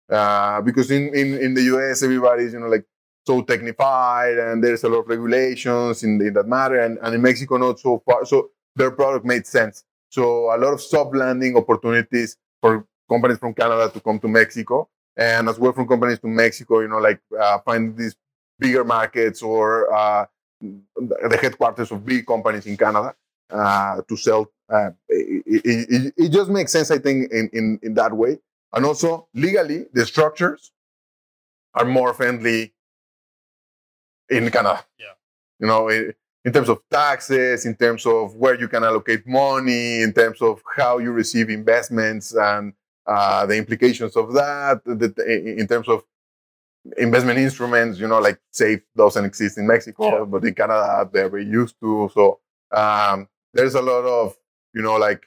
Uh, 0.09 0.61
because 0.61 0.91
in, 0.91 1.13
in, 1.15 1.33
in 1.39 1.53
the 1.53 1.63
US, 1.75 2.03
everybody's 2.03 2.53
you 2.53 2.59
know 2.59 2.67
like 2.67 2.85
so 3.25 3.41
technified, 3.41 4.37
and 4.37 4.63
there's 4.63 4.83
a 4.83 4.89
lot 4.89 4.99
of 4.99 5.07
regulations 5.07 6.03
in, 6.03 6.21
in 6.21 6.33
that 6.33 6.47
matter, 6.47 6.79
and, 6.79 6.97
and 7.01 7.15
in 7.15 7.21
Mexico 7.21 7.57
not 7.57 7.79
so 7.79 8.01
far. 8.05 8.25
So 8.25 8.49
their 8.75 8.91
product 8.91 9.25
made 9.25 9.47
sense. 9.47 9.83
So 10.09 10.53
a 10.53 10.57
lot 10.57 10.73
of 10.73 10.81
soft 10.81 11.15
landing 11.15 11.55
opportunities 11.57 12.37
for 12.61 12.85
companies 13.09 13.37
from 13.37 13.53
Canada 13.53 13.89
to 13.93 13.99
come 14.01 14.19
to 14.19 14.27
Mexico, 14.27 14.89
and 15.15 15.47
as 15.47 15.57
well 15.57 15.71
from 15.73 15.87
companies 15.87 16.19
to 16.19 16.27
Mexico, 16.27 16.79
you 16.81 16.87
know, 16.89 16.97
like 16.99 17.19
uh, 17.39 17.59
find 17.59 17.97
these 17.97 18.15
bigger 18.59 18.83
markets 18.83 19.41
or 19.41 19.91
uh, 19.93 20.25
the 20.61 21.39
headquarters 21.41 21.91
of 21.91 22.05
big 22.05 22.25
companies 22.25 22.65
in 22.65 22.77
Canada 22.77 23.15
uh, 23.49 24.01
to 24.07 24.17
sell. 24.17 24.51
Uh, 24.71 24.89
it, 25.09 25.43
it, 25.45 25.87
it- 25.89 26.13
it 26.17 26.29
just 26.29 26.49
makes 26.49 26.71
sense, 26.71 26.89
I 26.91 26.97
think, 26.97 27.31
in, 27.31 27.49
in, 27.53 27.79
in 27.83 27.93
that 27.95 28.13
way. 28.13 28.39
And 28.73 28.85
also 28.85 29.27
legally, 29.33 29.85
the 29.93 30.05
structures 30.05 30.71
are 31.75 31.85
more 31.85 32.13
friendly 32.13 32.73
in 34.29 34.49
Canada. 34.49 34.83
Yeah. 34.99 35.05
You 35.59 35.67
know, 35.67 35.89
in, 35.89 36.13
in 36.45 36.51
terms 36.53 36.69
of 36.69 36.79
taxes, 36.89 37.65
in 37.65 37.75
terms 37.75 38.05
of 38.05 38.35
where 38.35 38.59
you 38.59 38.67
can 38.67 38.83
allocate 38.83 39.25
money, 39.27 40.01
in 40.01 40.11
terms 40.13 40.41
of 40.41 40.61
how 40.75 40.97
you 40.97 41.11
receive 41.11 41.49
investments 41.49 42.33
and 42.33 42.73
uh, 43.05 43.45
the 43.45 43.55
implications 43.57 44.15
of 44.15 44.33
that, 44.33 44.81
the, 44.85 44.95
the- 45.09 45.55
in 45.59 45.67
terms 45.67 45.87
of 45.87 46.03
investment 46.97 47.39
instruments, 47.39 47.99
you 47.99 48.07
know, 48.07 48.19
like 48.19 48.39
SAFE 48.51 48.81
doesn't 48.95 49.23
exist 49.25 49.57
in 49.57 49.67
Mexico, 49.67 50.19
Yeah. 50.19 50.25
but 50.25 50.43
in 50.43 50.53
Canada 50.53 51.09
they're 51.11 51.29
very 51.29 51.45
used 51.45 51.75
to. 51.79 52.09
So 52.13 52.39
um, 52.71 53.27
there's 53.53 53.75
a 53.75 53.81
lot 53.81 54.03
of, 54.03 54.35
you 54.73 54.81
know, 54.81 54.95
like 54.97 55.23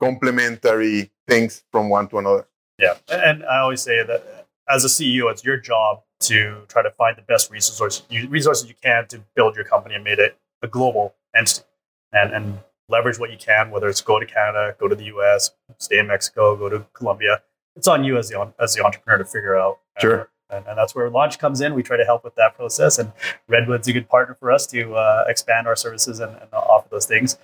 complementary 0.00 1.12
things 1.28 1.62
from 1.70 1.88
one 1.90 2.08
to 2.08 2.18
another. 2.18 2.48
Yeah, 2.78 2.94
and 3.10 3.44
I 3.44 3.58
always 3.60 3.80
say 3.80 4.02
that 4.04 4.46
as 4.68 4.84
a 4.84 4.88
CEO, 4.88 5.30
it's 5.30 5.44
your 5.44 5.56
job 5.56 6.02
to 6.20 6.62
try 6.68 6.82
to 6.82 6.90
find 6.90 7.16
the 7.16 7.22
best 7.22 7.50
resources 7.50 8.02
you, 8.08 8.28
resources 8.28 8.68
you 8.68 8.74
can 8.82 9.06
to 9.08 9.22
build 9.34 9.54
your 9.54 9.64
company 9.64 9.94
and 9.94 10.04
make 10.04 10.18
it 10.18 10.36
a 10.62 10.68
global 10.68 11.14
entity, 11.34 11.64
and 12.12 12.32
and 12.32 12.58
leverage 12.88 13.18
what 13.18 13.30
you 13.30 13.38
can. 13.38 13.70
Whether 13.70 13.88
it's 13.88 14.00
go 14.00 14.18
to 14.18 14.26
Canada, 14.26 14.76
go 14.78 14.88
to 14.88 14.94
the 14.94 15.04
U.S., 15.04 15.50
stay 15.78 15.98
in 15.98 16.06
Mexico, 16.06 16.56
go 16.56 16.68
to 16.68 16.86
Colombia. 16.92 17.42
It's 17.76 17.88
on 17.88 18.04
you 18.04 18.18
as 18.18 18.28
the 18.28 18.52
as 18.58 18.74
the 18.74 18.84
entrepreneur 18.84 19.18
to 19.18 19.24
figure 19.24 19.56
out. 19.56 19.78
Sure. 19.98 20.28
And, 20.48 20.64
and 20.68 20.78
that's 20.78 20.94
where 20.94 21.10
launch 21.10 21.40
comes 21.40 21.60
in. 21.60 21.74
We 21.74 21.82
try 21.82 21.96
to 21.96 22.04
help 22.04 22.22
with 22.22 22.36
that 22.36 22.56
process, 22.56 22.98
and 22.98 23.12
Redwood's 23.48 23.88
a 23.88 23.92
good 23.92 24.08
partner 24.08 24.34
for 24.34 24.52
us 24.52 24.66
to 24.68 24.94
uh, 24.94 25.24
expand 25.26 25.66
our 25.66 25.76
services 25.76 26.20
and, 26.20 26.36
and 26.36 26.52
offer 26.52 26.88
those 26.88 27.06
things. 27.06 27.36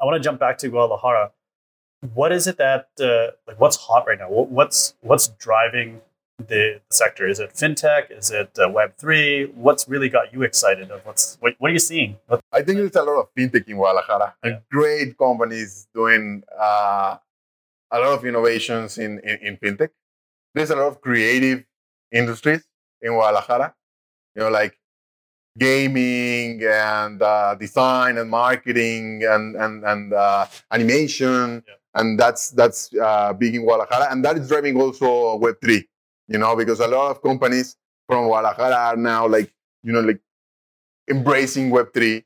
I 0.00 0.04
want 0.04 0.16
to 0.16 0.20
jump 0.20 0.40
back 0.40 0.58
to 0.58 0.68
Guadalajara 0.68 1.32
what 2.14 2.32
is 2.32 2.46
it 2.46 2.58
that 2.58 2.88
uh, 3.00 3.32
like 3.46 3.58
what's 3.60 3.76
hot 3.76 4.04
right 4.06 4.18
now 4.18 4.28
what's 4.28 4.94
what's 5.00 5.28
driving 5.28 6.00
the, 6.38 6.78
the 6.88 6.94
sector 6.94 7.26
is 7.26 7.40
it 7.40 7.52
fintech 7.52 8.10
is 8.16 8.30
it 8.30 8.56
uh, 8.62 8.68
web 8.68 8.96
3 8.96 9.46
what's 9.56 9.88
really 9.88 10.08
got 10.08 10.32
you 10.32 10.42
excited 10.42 10.90
of 10.90 11.04
what's 11.04 11.36
what, 11.40 11.54
what 11.58 11.70
are 11.70 11.72
you 11.74 11.80
seeing 11.80 12.16
what, 12.28 12.40
I 12.52 12.62
think 12.62 12.78
there's 12.78 12.94
a 12.94 13.02
lot 13.02 13.18
of 13.20 13.34
fintech 13.36 13.66
in 13.66 13.76
Guadalajara 13.76 14.34
Yeah. 14.44 14.50
and 14.50 14.60
great 14.70 15.18
companies 15.18 15.88
doing 15.94 16.44
uh, 16.58 17.16
a 17.90 17.98
lot 17.98 18.12
of 18.18 18.24
innovations 18.24 18.98
in, 18.98 19.18
in, 19.20 19.38
in 19.38 19.56
fintech. 19.56 19.90
There's 20.54 20.70
a 20.70 20.76
lot 20.76 20.86
of 20.88 21.00
creative 21.00 21.64
industries 22.12 22.62
in 23.00 23.12
Guadalajara, 23.12 23.74
you 24.36 24.42
know, 24.42 24.50
like 24.50 24.78
gaming 25.58 26.62
and 26.64 27.20
uh, 27.22 27.54
design 27.54 28.18
and 28.18 28.30
marketing 28.30 29.24
and, 29.24 29.56
and, 29.56 29.84
and 29.84 30.12
uh, 30.12 30.46
animation. 30.70 31.64
Yeah. 31.66 31.74
And 31.98 32.18
that's, 32.18 32.50
that's 32.50 32.94
uh, 32.94 33.32
big 33.32 33.54
in 33.56 33.62
Guadalajara. 33.62 34.12
And 34.12 34.24
that 34.24 34.36
is 34.38 34.48
driving 34.48 34.80
also 34.80 35.38
Web3, 35.38 35.82
you 36.28 36.38
know, 36.38 36.54
because 36.54 36.80
a 36.80 36.86
lot 36.86 37.10
of 37.10 37.22
companies 37.22 37.76
from 38.06 38.26
Guadalajara 38.26 38.74
are 38.74 38.96
now 38.96 39.26
like, 39.26 39.52
you 39.82 39.92
know, 39.92 40.00
like 40.00 40.20
embracing 41.10 41.70
Web3 41.70 42.24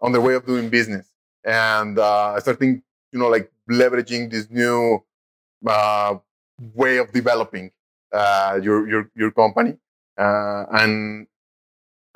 on 0.00 0.12
their 0.12 0.20
way 0.20 0.34
of 0.34 0.44
doing 0.46 0.68
business 0.68 1.06
and 1.44 1.98
uh, 1.98 2.38
starting, 2.40 2.82
you 3.12 3.18
know, 3.18 3.28
like 3.28 3.50
leveraging 3.70 4.30
this 4.30 4.50
new 4.50 5.02
uh, 5.66 6.16
way 6.74 6.98
of 6.98 7.12
developing 7.12 7.70
uh, 8.12 8.58
your, 8.62 8.88
your, 8.88 9.10
your 9.14 9.30
company 9.30 9.76
uh, 10.18 10.64
and, 10.72 11.26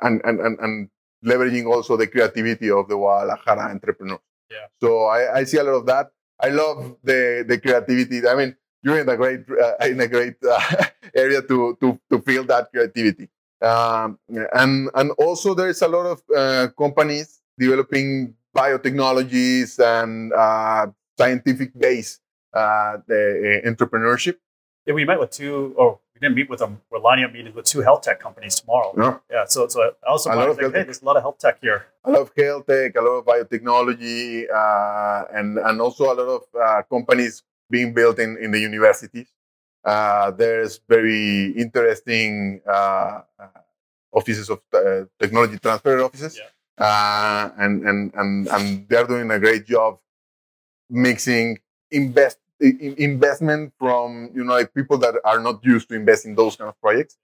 and, 0.00 0.20
and, 0.24 0.40
and, 0.40 0.58
and 0.58 0.90
leveraging 1.24 1.66
also 1.66 1.96
the 1.96 2.06
creativity 2.06 2.70
of 2.70 2.88
the 2.88 2.96
Guadalajara 2.96 3.70
entrepreneurs. 3.70 4.20
Yeah. 4.50 4.66
So 4.80 5.04
I, 5.04 5.38
I 5.38 5.44
see 5.44 5.58
a 5.58 5.64
lot 5.64 5.74
of 5.74 5.86
that. 5.86 6.10
I 6.40 6.48
love 6.48 6.96
the, 7.02 7.44
the 7.46 7.58
creativity. 7.58 8.26
I 8.26 8.34
mean, 8.34 8.56
you're 8.82 9.00
in 9.00 9.08
a 9.08 9.16
great, 9.16 9.40
uh, 9.50 9.86
in 9.86 10.00
a 10.00 10.08
great 10.08 10.36
uh, 10.48 10.84
area 11.14 11.42
to, 11.42 11.76
to, 11.80 12.00
to 12.10 12.20
feel 12.20 12.44
that 12.44 12.70
creativity. 12.70 13.28
Um, 13.60 14.18
and, 14.28 14.88
and 14.94 15.10
also 15.18 15.54
there's 15.54 15.82
a 15.82 15.88
lot 15.88 16.06
of 16.06 16.22
uh, 16.34 16.68
companies 16.78 17.40
developing 17.58 18.34
biotechnologies 18.56 19.78
and 19.78 20.32
uh, 20.32 20.86
scientific 21.16 21.76
based 21.76 22.20
uh, 22.54 22.58
uh, 22.58 23.14
entrepreneurship. 23.66 24.36
yeah, 24.86 24.94
we 24.94 25.04
met 25.04 25.18
with 25.18 25.30
two 25.30 25.74
or 25.76 25.98
we 26.20 26.26
didn't 26.26 26.36
meet 26.36 26.50
with 26.50 26.58
them. 26.58 26.80
We're 26.90 26.98
lining 26.98 27.24
up 27.24 27.32
meetings 27.32 27.54
with 27.54 27.64
two 27.64 27.80
health 27.80 28.02
tech 28.02 28.18
companies 28.20 28.60
tomorrow. 28.60 28.92
Yeah. 28.96 29.18
Yeah, 29.30 29.44
so 29.46 29.68
so 29.68 29.82
I 29.82 30.10
also 30.10 30.30
A 30.30 30.34
lot 30.34 30.48
like, 30.48 30.58
hey, 30.74 30.82
there's 30.84 31.02
a 31.02 31.04
lot 31.04 31.16
of 31.16 31.22
health 31.22 31.38
tech 31.38 31.58
here. 31.60 31.86
I 32.04 32.10
love 32.10 32.30
health 32.36 32.66
tech, 32.66 32.96
a 32.96 33.00
lot 33.00 33.16
of 33.20 33.24
biotechnology, 33.24 34.50
uh, 34.50 35.24
and 35.32 35.58
and 35.58 35.80
also 35.80 36.04
a 36.12 36.14
lot 36.14 36.28
of 36.38 36.42
uh, 36.60 36.82
companies 36.90 37.42
being 37.70 37.94
built 37.94 38.18
in, 38.18 38.36
in 38.38 38.50
the 38.50 38.58
universities. 38.60 39.28
Uh, 39.84 40.30
there's 40.32 40.80
very 40.88 41.50
interesting 41.52 42.60
uh, 42.66 43.20
uh, 43.38 43.60
offices 44.12 44.50
of 44.50 44.60
uh, 44.74 45.04
technology 45.20 45.58
transfer 45.58 46.00
offices, 46.02 46.40
uh, 46.78 47.50
and, 47.58 47.82
and 47.88 48.12
and 48.14 48.48
and 48.48 48.88
they're 48.88 49.06
doing 49.06 49.30
a 49.30 49.38
great 49.38 49.64
job 49.66 49.98
mixing 50.90 51.58
invest 51.90 52.38
i- 52.38 52.42
i- 52.42 52.47
investment 52.60 53.72
from 53.78 54.30
you 54.34 54.44
know 54.44 54.52
like 54.52 54.74
people 54.74 54.98
that 54.98 55.14
are 55.24 55.40
not 55.40 55.64
used 55.64 55.88
to 55.88 55.94
invest 55.94 56.26
in 56.26 56.34
those 56.34 56.56
kind 56.56 56.68
of 56.68 56.80
projects, 56.80 57.16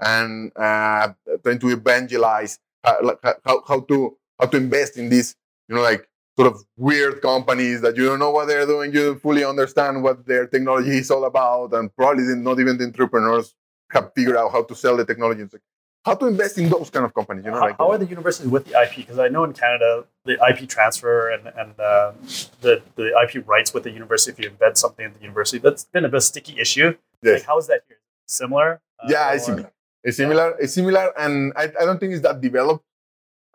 and 0.00 0.52
uh, 0.56 1.12
trying 1.42 1.58
to 1.58 1.68
evangelize 1.70 2.58
how, 2.84 2.98
like, 3.02 3.18
how, 3.44 3.62
how 3.66 3.80
to 3.80 4.16
how 4.40 4.46
to 4.46 4.56
invest 4.56 4.96
in 4.96 5.08
these, 5.08 5.36
you 5.68 5.74
know, 5.74 5.82
like 5.82 6.08
sort 6.38 6.52
of 6.52 6.62
weird 6.76 7.20
companies 7.20 7.80
that 7.82 7.96
you 7.96 8.04
don't 8.06 8.18
know 8.18 8.30
what 8.30 8.48
they're 8.48 8.66
doing, 8.66 8.92
you 8.92 9.04
don't 9.06 9.22
fully 9.22 9.44
understand 9.44 10.02
what 10.02 10.26
their 10.26 10.46
technology 10.46 10.98
is 10.98 11.10
all 11.10 11.24
about, 11.24 11.72
and 11.74 11.94
probably 11.96 12.24
not 12.36 12.58
even 12.58 12.78
the 12.78 12.84
entrepreneurs 12.84 13.54
have 13.90 14.12
figured 14.14 14.36
out 14.36 14.50
how 14.50 14.62
to 14.62 14.74
sell 14.74 14.96
the 14.96 15.04
technology. 15.04 15.42
It's 15.42 15.52
like, 15.52 15.62
how 16.04 16.14
to 16.14 16.26
invest 16.26 16.58
in 16.58 16.68
those 16.68 16.90
kind 16.90 17.04
of 17.04 17.14
companies, 17.14 17.44
you 17.44 17.50
know? 17.50 17.58
how, 17.58 17.66
like, 17.66 17.78
how 17.78 17.90
are 17.90 17.98
the 17.98 18.06
universities 18.06 18.50
with 18.50 18.64
the 18.66 18.80
IP? 18.80 18.96
Because 18.96 19.18
I 19.18 19.28
know 19.28 19.44
in 19.44 19.52
Canada, 19.52 20.04
the 20.24 20.36
IP 20.48 20.68
transfer 20.68 21.30
and, 21.30 21.46
and 21.46 21.78
uh, 21.78 22.12
the, 22.60 22.82
the 22.96 23.12
IP 23.22 23.46
rights 23.46 23.72
with 23.72 23.84
the 23.84 23.90
university, 23.90 24.32
if 24.32 24.38
you 24.38 24.50
embed 24.50 24.76
something 24.76 25.06
at 25.06 25.14
the 25.14 25.20
university, 25.20 25.58
that's 25.58 25.84
been 25.84 26.04
a 26.04 26.08
bit 26.08 26.22
sticky 26.22 26.58
issue. 26.60 26.96
Yes. 27.22 27.40
Like, 27.40 27.46
how 27.46 27.58
is 27.58 27.68
that 27.68 27.82
here? 27.86 27.98
Similar? 28.26 28.80
Uh, 28.98 29.06
yeah, 29.08 29.32
it's 29.32 29.46
similar. 29.46 29.72
It's 30.02 30.16
similar. 30.16 30.56
It's 30.58 30.74
similar, 30.74 31.12
and 31.18 31.52
I, 31.56 31.64
I 31.80 31.84
don't 31.84 32.00
think 32.00 32.12
it's 32.12 32.22
that 32.22 32.40
developed 32.40 32.84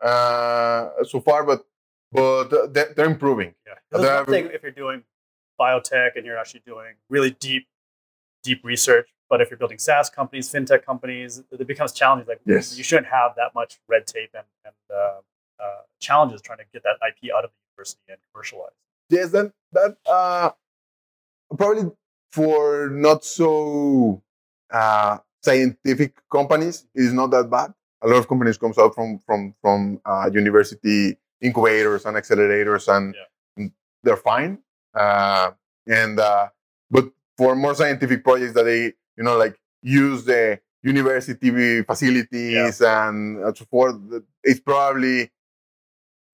uh, 0.00 0.88
so 1.04 1.20
far, 1.20 1.44
but 1.44 1.64
but 2.10 2.72
they're, 2.72 2.92
they're 2.94 3.06
improving. 3.06 3.54
Yeah. 3.66 3.74
They're 3.90 4.16
one 4.16 4.26
thing 4.26 4.50
if 4.52 4.62
you're 4.62 4.72
doing 4.72 5.02
biotech 5.60 6.16
and 6.16 6.24
you're 6.24 6.38
actually 6.38 6.62
doing 6.64 6.94
really 7.10 7.32
deep, 7.32 7.66
deep 8.42 8.64
research. 8.64 9.08
But 9.30 9.40
if 9.40 9.50
you're 9.50 9.58
building 9.58 9.78
SaaS 9.78 10.08
companies, 10.08 10.50
fintech 10.50 10.84
companies, 10.84 11.42
it 11.50 11.66
becomes 11.66 11.92
challenging. 11.92 12.26
Like 12.28 12.40
Yes. 12.46 12.76
you 12.78 12.84
shouldn't 12.84 13.08
have 13.08 13.32
that 13.36 13.54
much 13.54 13.78
red 13.88 14.06
tape 14.06 14.30
and, 14.34 14.44
and 14.64 14.74
uh, 14.90 15.20
uh, 15.62 15.82
challenges 16.00 16.40
trying 16.40 16.58
to 16.58 16.64
get 16.72 16.82
that 16.82 16.96
IP 17.06 17.30
out 17.34 17.44
of 17.44 17.50
the 17.50 17.56
university 17.72 18.00
and 18.08 18.18
commercialize. 18.32 18.72
Yes, 19.10 19.30
that 19.32 19.52
that 19.72 19.96
uh, 20.10 20.50
probably 21.56 21.90
for 22.30 22.88
not 22.90 23.24
so 23.24 24.22
uh, 24.70 25.18
scientific 25.42 26.14
companies 26.30 26.86
is 26.94 27.12
not 27.12 27.30
that 27.30 27.50
bad. 27.50 27.72
A 28.02 28.08
lot 28.08 28.18
of 28.18 28.28
companies 28.28 28.56
comes 28.58 28.78
out 28.78 28.94
from 28.94 29.18
from 29.26 29.54
from 29.60 30.00
uh, 30.04 30.30
university 30.32 31.18
incubators 31.40 32.04
and 32.06 32.16
accelerators, 32.16 32.88
and 32.94 33.14
and 33.56 33.72
they're 34.02 34.16
fine. 34.16 34.58
Uh, 34.94 35.50
and 35.86 36.18
uh, 36.20 36.48
but 36.90 37.10
for 37.36 37.54
more 37.56 37.74
scientific 37.74 38.22
projects 38.24 38.52
that 38.54 38.64
they 38.64 38.92
you 39.18 39.24
know 39.24 39.36
like 39.36 39.58
use 39.82 40.24
the 40.24 40.58
university 40.82 41.82
facilities 41.82 42.80
and 42.80 43.44
uh, 43.44 43.52
so 43.52 43.64
forth, 43.66 43.96
it's 44.44 44.60
probably 44.60 45.30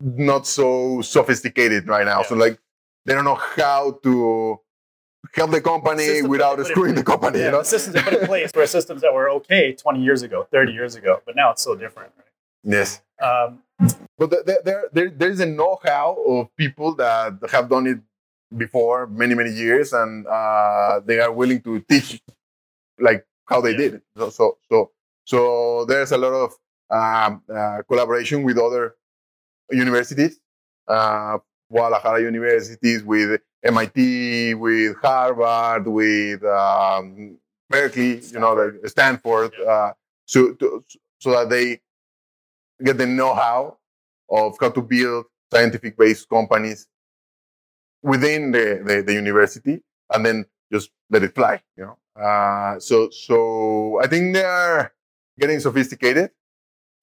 not 0.01 0.47
so 0.47 1.01
sophisticated 1.01 1.89
right 1.89 2.05
now. 2.07 2.21
Yeah. 2.21 2.27
So 2.29 2.35
like 2.37 2.59
they 3.07 3.15
don't 3.15 3.25
know 3.25 3.41
how 3.57 3.99
to 4.03 4.61
help 5.35 5.51
the 5.51 5.61
company 5.61 6.05
Systems 6.05 6.29
without 6.29 6.57
they 6.59 6.63
put 6.63 6.69
in 6.69 6.73
screwing 6.75 6.95
the 6.95 7.03
company. 7.03 7.39
Yeah, 7.39 7.45
you 7.47 7.51
know? 7.53 7.59
the 7.61 7.65
systems 7.65 7.95
they 7.95 8.03
put 8.03 8.21
in 8.21 8.27
place 8.27 8.51
were 8.55 8.67
systems 8.67 9.01
that 9.01 9.13
were 9.15 9.31
okay 9.31 9.73
20 9.73 10.03
years 10.03 10.23
ago, 10.23 10.47
30 10.53 10.73
years 10.73 10.95
ago, 10.95 11.21
but 11.27 11.35
now 11.35 11.51
it's 11.51 11.63
so 11.63 11.75
different. 11.75 12.13
Yes. 12.63 13.01
Um, 13.21 13.63
But 14.17 14.31
the- 14.31 14.43
the- 14.47 14.63
there, 14.65 14.85
there, 14.93 15.11
there's 15.11 15.41
a 15.41 15.47
know-how 15.47 16.17
of 16.29 16.55
people 16.57 16.95
that 16.97 17.33
have 17.51 17.69
done 17.69 17.87
it 17.89 17.99
before 18.57 19.09
many, 19.09 19.35
many 19.35 19.51
years, 19.51 19.93
and 19.93 20.25
uh, 20.27 21.01
they 21.05 21.19
are 21.19 21.33
willing 21.33 21.61
to 21.63 21.81
teach 21.81 22.23
like 22.99 23.27
how 23.47 23.61
they 23.61 23.73
Yeah. 23.73 23.77
did. 23.79 24.03
So, 24.17 24.31
so, 24.31 24.59
so, 24.71 24.91
so 25.25 25.85
there's 25.87 26.13
a 26.13 26.19
lot 26.19 26.33
of 26.33 26.53
um, 26.91 27.43
uh, 27.55 27.83
collaboration 27.89 28.43
with 28.43 28.59
other 28.59 28.97
universities, 29.71 30.41
uh, 30.89 31.39
Guadalajara 31.71 32.23
universities, 32.23 33.03
with 33.03 33.41
MIT, 33.65 34.55
with 34.55 34.97
Harvard, 35.03 35.87
with 35.89 36.45
um, 36.45 37.39
Berkeley, 37.71 38.21
you 38.21 38.39
know, 38.39 38.53
like 38.53 38.75
Stanford, 38.87 39.53
Yeah. 39.59 39.65
uh, 39.67 39.93
so 40.27 40.53
to, 40.55 40.85
so 41.19 41.31
that 41.33 41.49
they 41.49 41.81
get 42.85 42.99
the 42.99 43.07
know-how 43.07 43.79
of 44.31 44.57
how 44.61 44.71
to 44.71 44.83
build 44.83 45.27
scientific-based 45.53 46.29
companies 46.29 46.87
within 48.03 48.53
the, 48.53 48.83
the, 48.85 49.03
the 49.03 49.15
university, 49.15 49.83
and 50.13 50.25
then 50.27 50.45
just 50.73 50.91
let 51.11 51.23
it 51.23 51.35
fly. 51.35 51.63
You 51.77 51.85
know, 52.17 52.23
uh, 52.23 52.79
so 52.81 53.11
so 53.11 54.01
I 54.03 54.07
think 54.07 54.35
they 54.35 54.45
are 54.45 54.93
getting 55.39 55.61
sophisticated, 55.61 56.31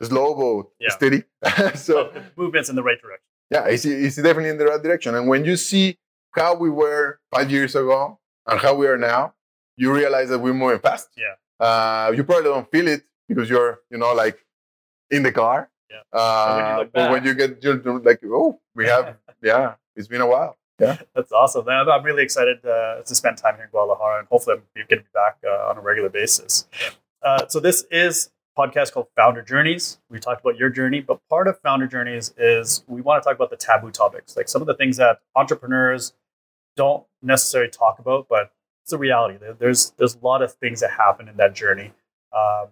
slow 0.01 0.35
but 0.35 0.69
Yeah. 0.79 0.89
steady. 0.91 1.23
so 1.75 2.05
but 2.05 2.13
the 2.13 2.23
movement's 2.37 2.69
in 2.69 2.75
the 2.75 2.83
right 2.83 2.99
direction. 3.01 3.25
yeah, 3.51 3.65
it's, 3.67 3.85
it's 3.85 4.15
definitely 4.15 4.49
in 4.49 4.57
the 4.57 4.65
right 4.65 4.81
direction. 4.81 5.15
And 5.15 5.27
when 5.27 5.45
you 5.45 5.57
see 5.57 5.97
how 6.31 6.55
we 6.55 6.69
were 6.69 7.19
five 7.33 7.51
years 7.51 7.75
ago 7.75 8.19
and 8.47 8.59
how 8.59 8.73
we 8.75 8.87
are 8.87 8.97
now, 8.97 9.33
you 9.77 9.93
realize 9.93 10.29
that 10.29 10.39
we're 10.39 10.53
moving 10.53 10.79
fast. 10.79 11.09
Yeah. 11.17 11.35
Uh, 11.65 12.11
you 12.15 12.23
probably 12.23 12.45
don't 12.45 12.69
feel 12.71 12.87
it 12.87 13.03
because 13.27 13.49
you're, 13.49 13.79
you 13.89 13.97
know, 13.97 14.13
like 14.13 14.39
in 15.11 15.23
the 15.23 15.31
car. 15.31 15.69
Yeah. 15.89 16.03
Uh, 16.17 16.55
when 16.55 16.65
you 16.85 16.89
but 16.93 17.11
when 17.11 17.23
you 17.25 17.33
get, 17.35 17.61
you're 17.63 17.99
like, 17.99 18.21
oh, 18.25 18.59
we 18.73 18.85
have, 18.85 19.17
yeah, 19.43 19.75
it's 19.95 20.07
been 20.07 20.21
a 20.21 20.27
while. 20.27 20.55
That's 21.15 21.31
awesome. 21.31 21.67
I'm 21.67 22.03
really 22.03 22.23
excited 22.23 22.65
uh, 22.65 23.01
to 23.03 23.15
spend 23.15 23.37
time 23.37 23.55
here 23.55 23.65
in 23.65 23.69
Guadalajara, 23.69 24.19
and 24.19 24.27
hopefully 24.27 24.57
going 24.75 24.87
to 24.87 24.97
be 24.97 25.03
back 25.13 25.37
uh, 25.45 25.69
on 25.69 25.77
a 25.77 25.81
regular 25.81 26.09
basis. 26.09 26.67
Uh, 27.23 27.47
so 27.47 27.59
this 27.59 27.85
is 27.91 28.31
podcast 28.57 28.91
called 28.91 29.07
Founder 29.15 29.41
Journeys. 29.41 29.99
We 30.09 30.19
talked 30.19 30.41
about 30.41 30.57
your 30.57 30.69
journey, 30.69 31.01
but 31.01 31.19
part 31.29 31.47
of 31.47 31.59
Founder 31.59 31.87
Journeys 31.87 32.33
is 32.37 32.83
we 32.87 33.01
want 33.01 33.21
to 33.21 33.27
talk 33.27 33.35
about 33.35 33.49
the 33.49 33.57
taboo 33.57 33.91
topics, 33.91 34.35
like 34.35 34.49
some 34.49 34.61
of 34.61 34.67
the 34.67 34.75
things 34.75 34.97
that 34.97 35.19
entrepreneurs 35.35 36.13
don't 36.75 37.05
necessarily 37.21 37.69
talk 37.69 37.99
about, 37.99 38.27
but 38.29 38.51
it's 38.83 38.93
a 38.93 38.97
reality. 38.97 39.37
There's 39.59 39.91
there's 39.97 40.15
a 40.15 40.25
lot 40.25 40.41
of 40.41 40.53
things 40.53 40.81
that 40.81 40.91
happen 40.91 41.27
in 41.27 41.37
that 41.37 41.53
journey. 41.53 41.93
Um, 42.35 42.67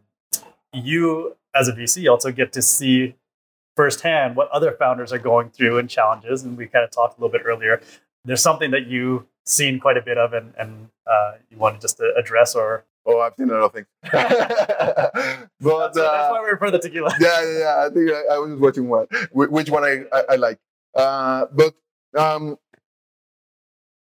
you, 0.73 1.35
as 1.55 1.67
a 1.67 1.73
VC, 1.73 2.09
also 2.09 2.31
get 2.31 2.53
to 2.53 2.61
see 2.61 3.15
firsthand 3.75 4.35
what 4.35 4.49
other 4.49 4.71
founders 4.73 5.11
are 5.13 5.19
going 5.19 5.49
through 5.49 5.77
and 5.77 5.89
challenges. 5.89 6.43
And 6.43 6.57
we 6.57 6.67
kind 6.67 6.83
of 6.83 6.91
talked 6.91 7.17
a 7.17 7.21
little 7.21 7.31
bit 7.31 7.45
earlier. 7.45 7.81
There's 8.25 8.41
something 8.41 8.71
that 8.71 8.87
you've 8.87 9.23
seen 9.45 9.79
quite 9.79 9.97
a 9.97 10.01
bit 10.01 10.17
of, 10.17 10.33
and, 10.33 10.53
and 10.57 10.89
uh, 11.09 11.33
you 11.49 11.57
want 11.57 11.75
to 11.75 11.81
just 11.81 11.99
uh, 11.99 12.13
address, 12.17 12.55
or 12.55 12.85
Oh, 13.05 13.21
I've 13.21 13.33
seen 13.39 13.49
a 13.49 13.53
lot 13.53 13.63
of 13.63 13.73
things. 13.73 13.87
but 14.03 14.13
that's, 14.13 15.47
that's 15.61 15.97
uh, 15.97 16.27
why 16.31 16.41
we 16.43 16.49
refer 16.49 16.69
the 16.69 16.77
tequila. 16.79 17.11
yeah, 17.19 17.41
yeah, 17.43 17.59
yeah. 17.59 17.85
I 17.85 17.89
think 17.89 18.11
I, 18.11 18.35
I 18.35 18.37
was 18.37 18.51
just 18.51 18.61
watching 18.61 18.87
one. 18.89 19.07
Which 19.31 19.69
one 19.69 19.83
I, 19.83 20.03
I, 20.13 20.23
I 20.31 20.35
like. 20.35 20.59
Uh, 20.93 21.45
but 21.51 21.73
um, 22.17 22.57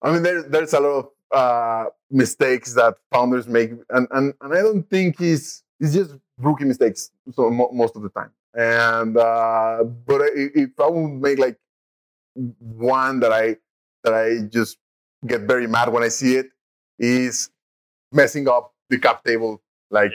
I 0.01 0.11
mean, 0.11 0.23
there, 0.23 0.43
there's 0.43 0.73
a 0.73 0.79
lot 0.79 0.89
of 0.89 1.09
uh, 1.31 1.89
mistakes 2.11 2.73
that 2.73 2.95
founders 3.11 3.47
make, 3.47 3.71
and, 3.91 4.07
and, 4.11 4.33
and 4.41 4.53
I 4.53 4.61
don't 4.61 4.83
think 4.89 5.21
it's 5.21 5.63
it's 5.79 5.93
just 5.93 6.15
rookie 6.39 6.65
mistakes. 6.65 7.11
So 7.33 7.49
mo- 7.49 7.69
most 7.71 7.95
of 7.95 8.01
the 8.01 8.09
time, 8.09 8.31
and 8.57 9.15
uh, 9.17 9.83
but 9.83 10.21
if 10.35 10.71
I 10.79 10.87
would 10.87 11.09
make 11.21 11.39
like 11.39 11.57
one 12.59 13.19
that 13.21 13.31
I 13.31 13.57
that 14.03 14.13
I 14.13 14.39
just 14.49 14.77
get 15.25 15.41
very 15.41 15.67
mad 15.67 15.89
when 15.93 16.03
I 16.03 16.09
see 16.09 16.35
it 16.35 16.49
is 16.99 17.49
messing 18.11 18.47
up 18.49 18.73
the 18.89 18.99
cap 18.99 19.23
table 19.23 19.61
like 19.91 20.11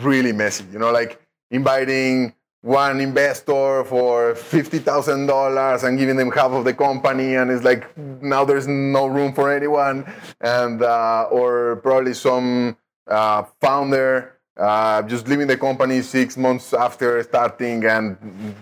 really 0.00 0.32
messy. 0.32 0.64
You 0.72 0.78
know, 0.78 0.92
like 0.92 1.20
inviting 1.50 2.34
one 2.62 3.00
investor 3.00 3.84
for 3.84 4.34
fifty 4.34 4.78
thousand 4.78 5.26
dollars 5.26 5.84
and 5.84 5.98
giving 5.98 6.16
them 6.16 6.30
half 6.30 6.52
of 6.52 6.64
the 6.64 6.74
company, 6.74 7.36
and 7.36 7.50
it's 7.50 7.64
like 7.64 7.96
now 7.98 8.44
there's 8.44 8.68
no 8.68 9.06
room 9.06 9.32
for 9.32 9.52
anyone, 9.52 10.10
and 10.40 10.82
uh, 10.82 11.28
or 11.30 11.76
probably 11.76 12.14
some 12.14 12.76
uh, 13.08 13.44
founder. 13.60 14.31
Uh, 14.56 15.00
just 15.02 15.26
leaving 15.28 15.46
the 15.46 15.56
company 15.56 16.02
six 16.02 16.36
months 16.36 16.74
after 16.74 17.22
starting, 17.22 17.84
and 17.86 18.18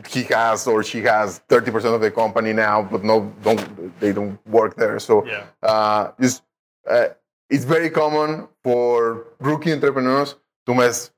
he 0.08 0.22
has 0.22 0.66
or 0.68 0.84
she 0.84 1.00
has 1.02 1.40
thirty 1.48 1.70
percent 1.72 1.92
of 1.94 2.00
the 2.00 2.10
company 2.12 2.52
now, 2.52 2.80
but 2.82 3.02
no, 3.02 3.32
don't 3.42 3.98
they 4.00 4.12
don't 4.12 4.38
work 4.46 4.76
there. 4.76 5.00
So 5.00 5.26
Yeah. 5.26 5.44
uh, 5.62 6.12
just 6.20 6.42
uh, 6.88 7.08
it's 7.48 7.64
very 7.64 7.90
common 7.90 8.46
for 8.62 9.26
rookie 9.40 9.72
entrepreneurs 9.72 10.36
to 10.66 10.74
mess 10.74 11.10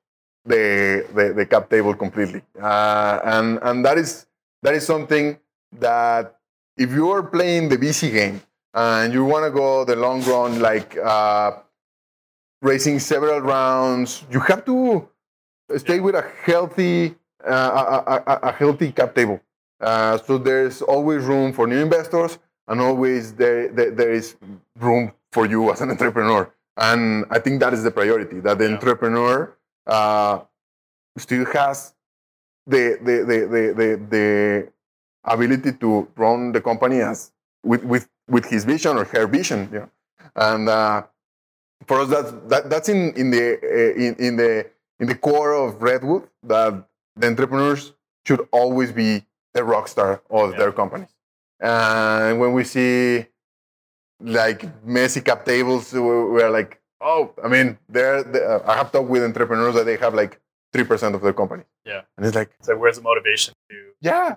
the 0.46 1.04
the, 1.14 1.34
the 1.34 1.44
cap 1.44 1.68
table 1.68 1.94
completely, 1.94 2.42
uh, 2.60 3.20
and 3.24 3.58
and 3.62 3.84
that 3.84 3.98
is 3.98 4.26
that 4.62 4.72
is 4.74 4.86
something 4.86 5.38
that 5.80 6.36
if 6.78 6.90
you 6.92 7.10
are 7.10 7.22
playing 7.22 7.68
the 7.68 7.76
VC 7.76 8.10
game 8.10 8.40
and 8.72 9.12
you 9.12 9.22
want 9.22 9.44
to 9.44 9.50
go 9.50 9.84
the 9.84 9.96
long 9.96 10.22
run, 10.22 10.60
like 10.60 10.96
raising 12.62 12.98
several 12.98 13.40
rounds. 13.40 14.24
You 14.30 14.40
have 14.40 14.64
to 14.64 15.08
stay 15.76 16.00
with 16.00 16.14
a 16.14 16.24
healthy, 16.44 17.14
uh, 17.44 18.02
a, 18.06 18.32
a, 18.32 18.48
a, 18.48 18.52
healthy 18.52 18.92
cap 18.92 19.14
table. 19.14 19.40
Uh, 19.80 20.16
so 20.18 20.38
there's 20.38 20.80
always 20.80 21.24
room 21.24 21.52
for 21.52 21.66
new 21.66 21.80
investors, 21.80 22.38
and 22.68 22.80
always 22.80 23.34
there, 23.34 23.68
there, 23.68 23.90
there 23.90 24.12
is 24.12 24.36
room 24.78 25.12
for 25.32 25.46
you 25.46 25.70
as 25.72 25.80
an 25.80 25.90
entrepreneur. 25.90 26.50
And 26.76 27.26
I 27.30 27.38
think 27.40 27.60
that 27.60 27.74
is 27.74 27.82
the 27.82 27.90
priority. 27.90 28.40
That 28.40 28.58
the 28.58 28.68
yeah. 28.68 28.74
entrepreneur 28.74 29.54
uh, 29.86 30.40
still 31.18 31.44
has 31.52 31.94
the 32.66 32.98
the, 33.02 33.16
the 33.24 33.38
the 33.46 33.74
the 33.74 34.06
the 34.08 34.68
ability 35.24 35.72
to 35.72 36.08
run 36.16 36.52
the 36.52 36.60
company 36.60 37.00
as 37.00 37.32
with 37.64 37.84
with 37.84 38.08
with 38.28 38.46
his 38.46 38.64
vision 38.64 38.96
or 38.96 39.04
her 39.04 39.26
vision. 39.26 39.68
Yeah, 39.72 39.86
and 40.36 40.68
uh, 40.68 41.02
for 41.86 42.00
us, 42.00 42.08
that's 42.08 42.30
that, 42.48 42.70
that's 42.70 42.88
in 42.88 43.12
in 43.14 43.30
the 43.30 43.58
uh, 43.62 44.00
in 44.00 44.14
in 44.16 44.36
the 44.36 44.66
in 45.00 45.06
the 45.08 45.14
core 45.14 45.52
of 45.52 45.82
Redwood 45.82 46.28
that 46.44 46.86
the 47.16 47.26
entrepreneurs 47.26 47.92
should 48.26 48.46
always 48.52 48.92
be 48.92 49.24
the 49.54 49.64
rock 49.64 49.88
star 49.88 50.22
of 50.30 50.52
yeah. 50.52 50.58
their 50.58 50.72
companies. 50.72 51.08
And 51.60 52.40
when 52.40 52.52
we 52.52 52.64
see 52.64 53.26
like 54.20 54.64
messy 54.84 55.20
cap 55.20 55.44
tables, 55.44 55.92
we're 55.92 56.50
like, 56.50 56.80
oh, 57.00 57.32
I 57.42 57.48
mean, 57.48 57.78
they're, 57.88 58.22
they're, 58.22 58.70
I 58.70 58.76
have 58.76 58.92
talked 58.92 59.08
with 59.08 59.22
entrepreneurs 59.22 59.74
that 59.74 59.84
they 59.84 59.96
have 59.96 60.14
like 60.14 60.40
three 60.72 60.84
percent 60.84 61.14
of 61.14 61.20
their 61.20 61.32
company. 61.32 61.64
Yeah, 61.84 62.02
and 62.16 62.26
it's 62.26 62.36
like, 62.36 62.50
so 62.60 62.76
where's 62.76 62.96
the 62.96 63.02
motivation 63.02 63.54
to? 63.70 63.76
Yeah, 64.00 64.36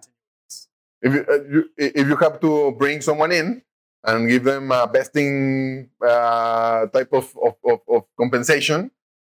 if 1.01 1.13
you, 1.13 1.25
uh, 1.29 1.33
you, 1.49 1.69
if 1.77 2.07
you 2.07 2.15
have 2.17 2.39
to 2.41 2.71
bring 2.71 3.01
someone 3.01 3.31
in 3.31 3.61
and 4.05 4.29
give 4.29 4.43
them 4.43 4.71
a 4.71 4.87
vesting 4.91 5.89
uh, 6.01 6.85
type 6.87 7.11
of, 7.11 7.35
of, 7.43 7.55
of, 7.65 7.79
of, 7.89 8.03
compensation, 8.17 8.91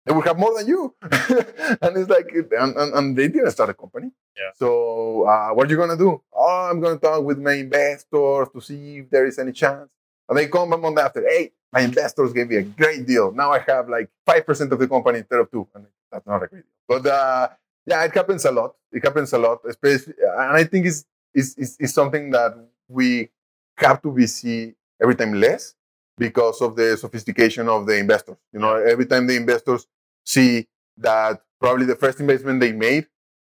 they 0.04 0.12
will 0.12 0.22
have 0.22 0.38
more 0.38 0.56
than 0.56 0.66
you. 0.66 0.94
and 1.02 1.96
it's 1.96 2.10
like, 2.10 2.30
and, 2.34 2.76
and, 2.76 2.94
and, 2.94 3.16
they 3.16 3.28
didn't 3.28 3.50
start 3.52 3.70
a 3.70 3.74
company. 3.74 4.10
Yeah. 4.36 4.50
So 4.54 5.22
uh, 5.24 5.50
what 5.50 5.68
are 5.68 5.70
you 5.70 5.76
gonna 5.76 5.96
do? 5.96 6.20
Oh, 6.32 6.68
I'm 6.70 6.80
gonna 6.80 6.98
talk 6.98 7.22
with 7.24 7.38
my 7.38 7.54
investors 7.54 8.48
to 8.52 8.60
see 8.60 8.98
if 8.98 9.10
there 9.10 9.26
is 9.26 9.38
any 9.38 9.52
chance. 9.52 9.88
And 10.28 10.36
they 10.36 10.48
come 10.48 10.72
a 10.72 10.76
month 10.76 10.98
after, 10.98 11.22
hey, 11.22 11.52
my 11.72 11.80
investors 11.80 12.32
gave 12.32 12.48
me 12.48 12.56
a 12.56 12.62
great 12.62 13.06
deal. 13.06 13.32
Now 13.32 13.52
I 13.52 13.60
have 13.60 13.88
like 13.88 14.10
five 14.24 14.44
percent 14.44 14.72
of 14.72 14.78
the 14.78 14.88
company 14.88 15.18
instead 15.18 15.38
of 15.38 15.50
two. 15.50 15.66
And 15.74 15.86
that's 16.10 16.26
not 16.26 16.42
a 16.42 16.48
great 16.48 16.64
deal. 16.64 16.72
But 16.88 17.06
uh, 17.06 17.48
yeah, 17.86 18.04
it 18.04 18.14
happens 18.14 18.44
a 18.44 18.50
lot. 18.50 18.74
It 18.90 19.04
happens 19.04 19.32
a 19.32 19.38
lot, 19.38 19.60
especially, 19.68 20.14
and 20.18 20.56
I 20.56 20.64
think 20.64 20.86
it's 20.86 21.04
is, 21.34 21.54
is, 21.56 21.76
is 21.78 21.94
something 21.94 22.30
that 22.30 22.56
we 22.88 23.30
have 23.78 24.02
to 24.02 24.12
be 24.12 24.26
see 24.26 24.74
every 25.00 25.14
time 25.14 25.34
less 25.34 25.74
because 26.18 26.60
of 26.62 26.76
the 26.76 26.96
sophistication 26.96 27.68
of 27.68 27.86
the 27.86 27.96
investors. 27.98 28.36
You 28.52 28.60
know, 28.60 28.74
every 28.74 29.06
time 29.06 29.26
the 29.26 29.36
investors 29.36 29.86
see 30.24 30.66
that 30.98 31.42
probably 31.60 31.86
the 31.86 31.96
first 31.96 32.20
investment 32.20 32.60
they 32.60 32.72
made, 32.72 33.06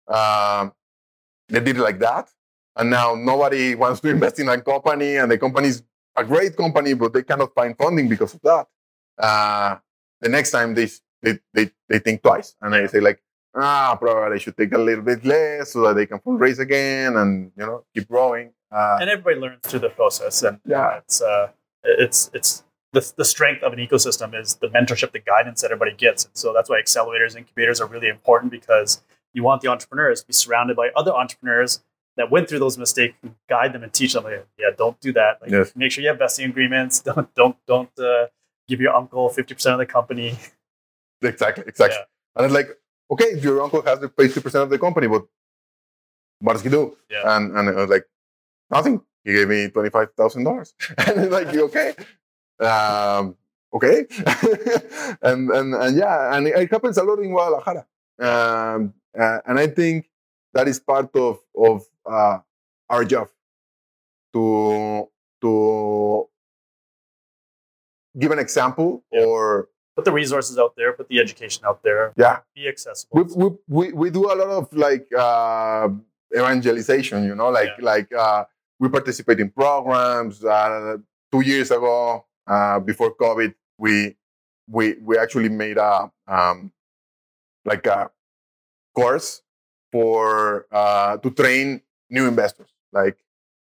um, 0.08 0.74
they 1.48 1.60
did 1.60 1.78
it 1.78 1.82
like 1.82 2.00
that, 2.00 2.30
and 2.76 2.90
now 2.90 3.16
nobody 3.16 3.76
wants 3.76 4.02
to 4.02 4.10
invest 4.16 4.40
in 4.40 4.50
a 4.50 4.60
company, 4.62 5.18
and 5.18 5.32
the 5.32 5.38
company 5.38 5.70
is 5.70 5.84
a 6.16 6.24
great 6.24 6.56
company, 6.56 6.94
but 6.94 7.14
they 7.14 7.24
cannot 7.24 7.54
find 7.54 7.78
funding 7.78 8.10
because 8.10 8.34
of 8.34 8.42
that. 8.42 8.68
Uh, 9.18 9.78
the 10.22 10.30
next 10.30 10.52
time 10.52 10.74
they, 10.74 10.88
they 11.22 11.40
they 11.54 11.72
they 11.88 12.00
think 12.00 12.22
twice, 12.22 12.56
and 12.62 12.74
they 12.74 12.88
say 12.88 13.00
like, 13.00 13.22
ah, 13.56 13.96
probably 14.00 14.36
I 14.36 14.40
should 14.40 14.58
take 14.58 14.74
a 14.74 14.78
little 14.78 15.04
bit 15.04 15.24
less 15.26 15.72
so 15.74 15.82
that 15.84 15.94
they 15.96 16.06
can 16.06 16.20
fundraise 16.20 16.60
again 16.60 17.16
and 17.16 17.52
you 17.58 17.66
know 17.66 17.86
keep 17.94 18.08
growing. 18.08 18.52
Uh, 18.72 18.98
and 19.02 19.10
everybody 19.10 19.38
learns 19.38 19.60
through 19.64 19.80
the 19.80 19.90
process, 19.90 20.44
and 20.44 20.60
yeah, 20.66 20.98
it's 20.98 21.22
uh, 21.22 21.48
it's 21.84 22.30
it's 22.34 22.64
the, 22.94 23.12
the 23.18 23.26
strength 23.26 23.64
of 23.64 23.74
an 23.74 23.80
ecosystem 23.80 24.40
is 24.40 24.56
the 24.56 24.68
mentorship, 24.68 25.12
the 25.12 25.20
guidance 25.20 25.62
that 25.62 25.72
everybody 25.72 25.96
gets, 25.96 26.26
and 26.26 26.36
so 26.36 26.54
that's 26.54 26.70
why 26.70 26.82
accelerators, 26.82 27.36
incubators 27.36 27.82
are 27.82 27.88
really 27.88 28.08
important 28.08 28.52
because 28.52 29.02
you 29.34 29.44
want 29.44 29.62
the 29.62 29.68
entrepreneurs 29.68 30.22
to 30.22 30.28
be 30.28 30.34
surrounded 30.34 30.76
by 30.76 30.90
other 30.96 31.12
entrepreneurs 31.14 31.82
that 32.18 32.30
went 32.30 32.50
through 32.50 32.60
those 32.60 32.78
mistakes, 32.78 33.16
and 33.24 33.36
guide 33.48 33.74
them 33.74 33.84
and 33.84 33.92
teach 33.92 34.14
them. 34.14 34.24
Like, 34.24 34.46
yeah, 34.60 34.70
don't 34.78 35.00
do 35.00 35.14
that. 35.14 35.42
Like, 35.42 35.52
yes. 35.52 35.76
make 35.76 35.92
sure 35.92 36.04
you 36.04 36.10
have 36.10 36.20
vesting 36.20 36.50
agreements. 36.50 37.00
Don't 37.04 37.34
don't 37.34 37.58
don't 37.68 38.00
uh, 38.00 38.28
give 38.68 38.80
your 38.82 38.96
uncle 38.96 39.30
fifty 39.30 39.54
percent 39.56 39.74
of 39.74 39.80
the 39.80 39.86
company. 39.86 40.38
Exactly, 41.22 41.66
exactly. 41.68 41.98
Yeah. 42.00 42.06
And 42.38 42.46
it's 42.46 42.54
like 42.54 42.80
okay, 43.12 43.26
if 43.26 43.44
your 43.44 43.62
uncle 43.62 43.82
has 43.82 44.00
the 44.00 44.10
50% 44.10 44.64
of 44.64 44.70
the 44.70 44.80
company, 44.80 45.08
but 45.08 45.26
what 46.40 46.54
does 46.54 46.62
he 46.62 46.70
do? 46.70 46.96
Yeah. 47.10 47.36
And, 47.36 47.56
and 47.56 47.76
was 47.76 47.90
like, 47.90 48.06
nothing. 48.70 49.02
He 49.24 49.34
gave 49.34 49.48
me 49.48 49.68
$25,000. 49.68 50.74
and 51.08 51.20
it's 51.20 51.32
like, 51.32 51.48
okay. 51.56 51.94
Um, 52.60 53.36
okay. 53.74 54.06
and, 55.22 55.50
and, 55.50 55.74
and 55.76 55.98
yeah, 55.98 56.36
and 56.36 56.48
it 56.48 56.72
happens 56.72 56.98
a 56.98 57.04
lot 57.04 57.20
in 57.20 57.32
Guadalajara. 57.32 57.86
Um, 58.20 58.94
uh, 59.20 59.40
and 59.46 59.60
I 59.60 59.68
think 59.68 60.10
that 60.54 60.68
is 60.68 60.80
part 60.80 61.16
of, 61.16 61.40
of 61.56 61.84
uh, 62.06 62.40
our 62.90 63.06
job 63.06 63.30
to, 64.34 65.10
to 65.42 66.28
give 68.18 68.32
an 68.32 68.40
example 68.40 69.04
yeah. 69.12 69.24
or 69.24 69.70
put 69.96 70.06
the 70.06 70.12
resources 70.12 70.58
out 70.58 70.76
there, 70.76 70.94
put 70.94 71.10
the 71.10 71.20
education 71.20 71.64
out 71.66 71.84
there. 71.84 72.14
Yeah. 72.18 72.40
Be 72.56 72.68
accessible. 72.68 73.24
We, 73.36 73.50
we, 73.68 73.94
we, 73.94 74.10
do 74.10 74.26
a 74.26 74.36
lot 74.36 74.50
of 74.50 74.74
like 74.74 75.08
uh, 75.18 75.90
evangelization, 76.36 77.26
you 77.26 77.36
know, 77.36 77.50
like, 77.50 77.72
yeah. 77.78 77.86
like 77.86 78.14
uh, 78.14 78.46
we 78.80 78.90
participate 78.90 79.40
in 79.40 79.50
programs. 79.50 80.44
Uh, 80.44 80.98
two 81.32 81.42
years 81.42 81.72
ago, 81.72 82.26
uh, 82.48 82.80
before 82.80 83.16
COVID, 83.16 83.54
we, 83.78 84.16
we, 84.68 84.96
we 85.02 85.18
actually 85.18 85.50
made 85.50 85.78
a, 85.78 86.12
um, 86.28 86.72
like 87.66 87.86
a 87.86 88.10
course 88.96 89.42
for, 89.92 90.66
uh, 90.72 91.18
to 91.18 91.30
train 91.32 91.82
new 92.10 92.28
investors. 92.28 92.70
Like 92.92 93.18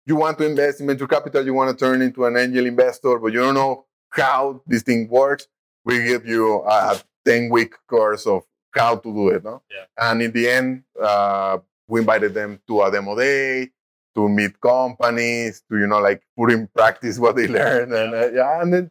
you 0.07 0.17
want 0.17 0.39
to 0.39 0.47
invest 0.47 0.81
in 0.81 0.87
venture 0.87 1.07
capital, 1.07 1.45
you 1.45 1.55
want 1.55 1.77
to 1.77 1.85
turn 1.85 2.01
into 2.01 2.25
an 2.25 2.37
angel 2.37 2.67
investor, 2.67 3.19
but 3.19 3.33
you 3.33 3.41
don't 3.41 3.55
know 3.55 3.85
how 4.11 4.63
this 4.67 4.83
thing 4.83 5.09
works 5.09 5.49
we 5.89 6.05
give 6.05 6.27
you 6.27 6.63
a 6.67 7.01
10 7.25 7.49
week 7.49 7.75
course 7.89 8.27
of 8.27 8.43
how 8.73 8.97
to 8.97 9.13
do 9.13 9.29
it. 9.31 9.43
No? 9.43 9.63
Yeah. 9.71 10.11
And 10.11 10.21
in 10.21 10.33
the 10.33 10.49
end, 10.49 10.83
uh, 11.01 11.59
we 11.89 12.01
invited 12.01 12.35
them 12.35 12.61
to 12.69 12.83
a 12.83 12.91
demo 12.91 13.17
day, 13.17 13.71
to 14.15 14.29
meet 14.29 14.61
companies, 14.61 15.63
to, 15.69 15.79
you 15.79 15.87
know, 15.87 15.99
like 15.99 16.23
put 16.37 16.51
in 16.51 16.69
practice 16.69 17.19
what 17.19 17.37
they 17.37 17.47
learned. 17.59 17.93
And 17.93 18.15
uh, 18.15 18.31
yeah, 18.33 18.63
and 18.63 18.73
then 18.73 18.91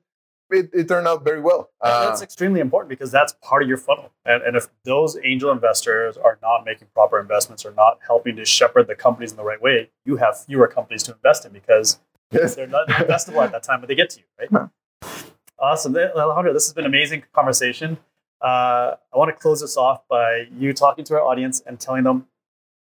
it, 0.49 0.69
it, 0.73 0.88
turned 0.88 1.08
out 1.08 1.23
very 1.23 1.41
well. 1.41 1.69
Uh, 1.82 2.08
that's 2.08 2.21
extremely 2.21 2.62
important 2.62 2.89
because 2.89 3.12
that's 3.12 3.36
part 3.41 3.63
of 3.63 3.67
your 3.67 3.77
funnel. 3.77 4.12
And, 4.25 4.41
and 4.43 4.56
if 4.56 4.67
those 4.84 5.17
angel 5.23 5.51
investors 5.51 6.17
are 6.17 6.39
not 6.41 6.65
making 6.65 6.88
proper 6.93 7.19
investments 7.19 7.65
or 7.65 7.71
not 7.71 7.99
helping 8.06 8.36
to 8.38 8.45
shepherd 8.45 8.88
the 8.88 8.95
companies 8.95 9.32
in 9.32 9.38
the 9.38 9.43
right 9.43 9.62
way, 9.62 9.89
you 10.06 10.17
have 10.17 10.43
fewer 10.45 10.67
companies 10.67 11.03
to 11.03 11.13
invest 11.13 11.45
in 11.45 11.51
because 11.51 11.99
yes. 12.32 12.56
they're 12.56 12.67
not 12.67 12.88
investable 12.88 13.43
at 13.43 13.51
that 13.51 13.63
time, 13.63 13.82
but 13.82 13.88
they 13.88 13.95
get 13.95 14.10
to 14.12 14.19
you, 14.19 14.25
right? 14.39 14.69
Awesome. 15.60 15.95
Alejandro, 15.95 16.53
this 16.53 16.67
has 16.67 16.73
been 16.73 16.86
an 16.86 16.91
amazing 16.91 17.23
conversation. 17.34 17.97
Uh, 18.39 18.95
I 19.13 19.17
want 19.17 19.30
to 19.30 19.41
close 19.41 19.62
this 19.62 19.75
off 19.75 20.08
by 20.08 20.47
you 20.56 20.71
talking 20.71 21.03
to 21.06 21.15
our 21.15 21.23
audience 21.23 21.62
and 21.65 21.80
telling 21.80 22.03
them 22.03 22.27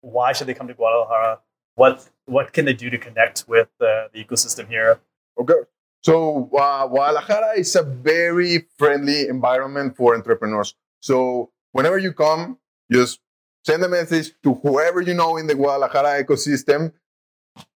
why 0.00 0.32
should 0.32 0.46
they 0.46 0.54
come 0.54 0.68
to 0.68 0.74
Guadalajara? 0.74 1.40
What 1.76 2.08
what 2.24 2.52
can 2.52 2.64
they 2.64 2.74
do 2.74 2.90
to 2.90 2.98
connect 2.98 3.44
with 3.46 3.68
the, 3.78 4.08
the 4.12 4.24
ecosystem 4.24 4.68
here? 4.68 4.98
Okay. 5.38 5.60
So 6.02 6.50
uh, 6.58 6.86
Guadalajara 6.86 7.58
is 7.58 7.74
a 7.76 7.82
very 7.82 8.66
friendly 8.78 9.28
environment 9.28 9.96
for 9.96 10.14
entrepreneurs. 10.14 10.74
So 11.00 11.50
whenever 11.72 11.98
you 11.98 12.12
come, 12.12 12.58
just 12.90 13.20
send 13.64 13.82
a 13.84 13.88
message 13.88 14.32
to 14.42 14.54
whoever 14.54 15.00
you 15.00 15.14
know 15.14 15.36
in 15.36 15.46
the 15.46 15.54
Guadalajara 15.54 16.24
ecosystem, 16.24 16.92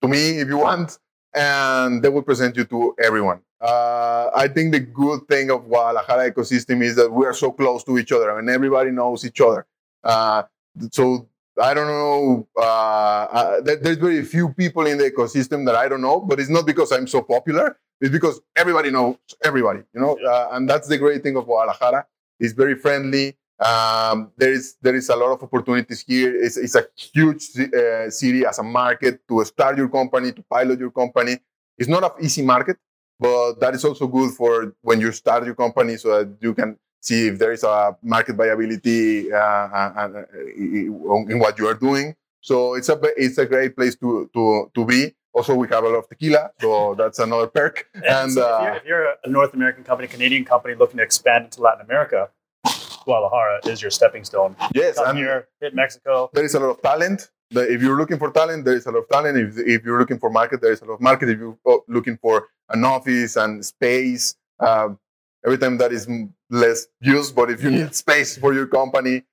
to 0.02 0.08
me 0.08 0.40
if 0.40 0.48
you 0.48 0.58
want, 0.58 0.98
and 1.34 2.02
they 2.02 2.08
will 2.08 2.22
present 2.22 2.56
you 2.56 2.64
to 2.64 2.94
everyone. 3.02 3.40
Uh, 3.60 4.30
I 4.34 4.46
think 4.48 4.72
the 4.72 4.80
good 4.80 5.26
thing 5.26 5.50
of 5.50 5.66
Guadalajara 5.66 6.30
ecosystem 6.30 6.82
is 6.82 6.94
that 6.96 7.10
we 7.10 7.26
are 7.26 7.34
so 7.34 7.50
close 7.50 7.82
to 7.84 7.98
each 7.98 8.12
other 8.12 8.38
and 8.38 8.48
everybody 8.48 8.90
knows 8.90 9.24
each 9.24 9.40
other. 9.40 9.66
Uh, 10.04 10.44
so 10.92 11.28
I 11.60 11.74
don't 11.74 11.88
know. 11.88 12.48
Uh, 12.56 12.60
uh 12.60 13.60
there's 13.62 13.96
very 13.96 14.24
few 14.24 14.50
people 14.50 14.86
in 14.86 14.98
the 14.98 15.10
ecosystem 15.10 15.66
that 15.66 15.74
I 15.74 15.88
don't 15.88 16.00
know, 16.00 16.20
but 16.20 16.40
it's 16.40 16.50
not 16.50 16.66
because 16.66 16.92
I'm 16.92 17.06
so 17.06 17.22
popular. 17.22 17.78
It's 18.00 18.10
because 18.10 18.40
everybody 18.56 18.90
knows 18.90 19.16
everybody, 19.42 19.80
you 19.92 20.00
know. 20.00 20.16
Uh, 20.24 20.48
and 20.52 20.68
that's 20.68 20.88
the 20.88 20.98
great 20.98 21.22
thing 21.22 21.36
of 21.36 21.44
Guadalajara. 21.46 22.06
It's 22.38 22.52
very 22.52 22.76
friendly. 22.76 23.36
Um, 23.58 24.30
there 24.36 24.52
is 24.52 24.76
there 24.80 24.94
is 24.94 25.08
a 25.08 25.16
lot 25.16 25.32
of 25.32 25.42
opportunities 25.42 26.04
here. 26.06 26.34
It's, 26.44 26.56
it's 26.56 26.76
a 26.76 26.86
huge 26.94 27.42
uh, 27.58 28.08
city 28.10 28.46
as 28.46 28.58
a 28.58 28.62
market 28.62 29.26
to 29.28 29.44
start 29.44 29.76
your 29.76 29.88
company, 29.88 30.32
to 30.32 30.42
pilot 30.42 30.78
your 30.78 30.92
company. 30.92 31.38
It's 31.76 31.88
not 31.88 32.04
an 32.04 32.24
easy 32.24 32.42
market 32.42 32.76
but 33.18 33.54
that 33.60 33.74
is 33.74 33.84
also 33.84 34.06
good 34.06 34.32
for 34.32 34.74
when 34.82 35.00
you 35.00 35.12
start 35.12 35.44
your 35.44 35.54
company 35.54 35.96
so 35.96 36.08
that 36.18 36.36
you 36.40 36.54
can 36.54 36.78
see 37.00 37.28
if 37.28 37.38
there 37.38 37.52
is 37.52 37.64
a 37.64 37.96
market 38.02 38.36
viability 38.36 39.32
uh, 39.32 39.36
uh, 39.36 39.92
uh, 39.96 40.22
uh 40.22 41.24
in 41.28 41.38
what 41.38 41.58
you 41.58 41.66
are 41.66 41.74
doing. 41.74 42.14
So 42.40 42.74
it's 42.74 42.88
a 42.88 42.98
it's 43.16 43.38
a 43.38 43.46
great 43.46 43.76
place 43.76 43.96
to 43.96 44.30
to 44.34 44.70
to 44.74 44.84
be. 44.84 45.14
Also, 45.34 45.54
we 45.54 45.68
have 45.68 45.84
a 45.84 45.88
lot 45.88 45.98
of 45.98 46.08
tequila, 46.08 46.50
so 46.60 46.94
that's 46.94 47.18
another 47.18 47.46
perk. 47.46 47.86
And, 47.94 48.32
so 48.32 48.40
if, 48.40 48.46
uh, 48.46 48.62
you're, 48.64 48.76
if 48.76 48.84
you're 48.84 49.14
a 49.24 49.28
North 49.28 49.54
American 49.54 49.84
company, 49.84 50.08
Canadian 50.08 50.44
company 50.44 50.74
looking 50.74 50.96
to 50.96 51.02
expand 51.02 51.44
into 51.44 51.60
Latin 51.60 51.84
America, 51.84 52.30
Guadalajara 53.04 53.60
is 53.66 53.80
your 53.80 53.90
stepping 53.90 54.24
stone. 54.24 54.56
yes, 54.74 54.96
Come 54.96 55.10
and 55.10 55.18
here, 55.18 55.48
hit 55.60 55.74
Mexico. 55.74 56.30
there 56.32 56.44
is 56.44 56.54
a 56.54 56.60
lot 56.60 56.70
of 56.70 56.82
talent. 56.82 57.30
If 57.50 57.80
you're 57.82 57.96
looking 57.96 58.18
for 58.18 58.30
talent, 58.30 58.64
there 58.64 58.74
is 58.74 58.86
a 58.86 58.90
lot 58.90 59.00
of 59.00 59.08
talent. 59.08 59.38
If, 59.38 59.58
if 59.58 59.84
you're 59.84 59.98
looking 59.98 60.18
for 60.18 60.28
market, 60.28 60.60
there 60.60 60.72
is 60.72 60.82
a 60.82 60.84
lot 60.84 60.94
of 60.94 61.00
market. 61.00 61.28
If 61.30 61.38
you're 61.38 61.58
uh, 61.66 61.76
looking 61.88 62.18
for 62.18 62.48
an 62.68 62.84
office 62.84 63.36
and 63.36 63.64
space, 63.64 64.36
um, 64.60 64.98
every 65.44 65.58
time 65.58 65.78
that 65.78 65.92
is 65.92 66.06
less 66.50 66.86
used, 67.00 67.34
but 67.34 67.50
if 67.50 67.62
you 67.62 67.70
need 67.70 67.94
space 67.94 68.36
for 68.36 68.54
your 68.54 68.66
company, 68.66 69.24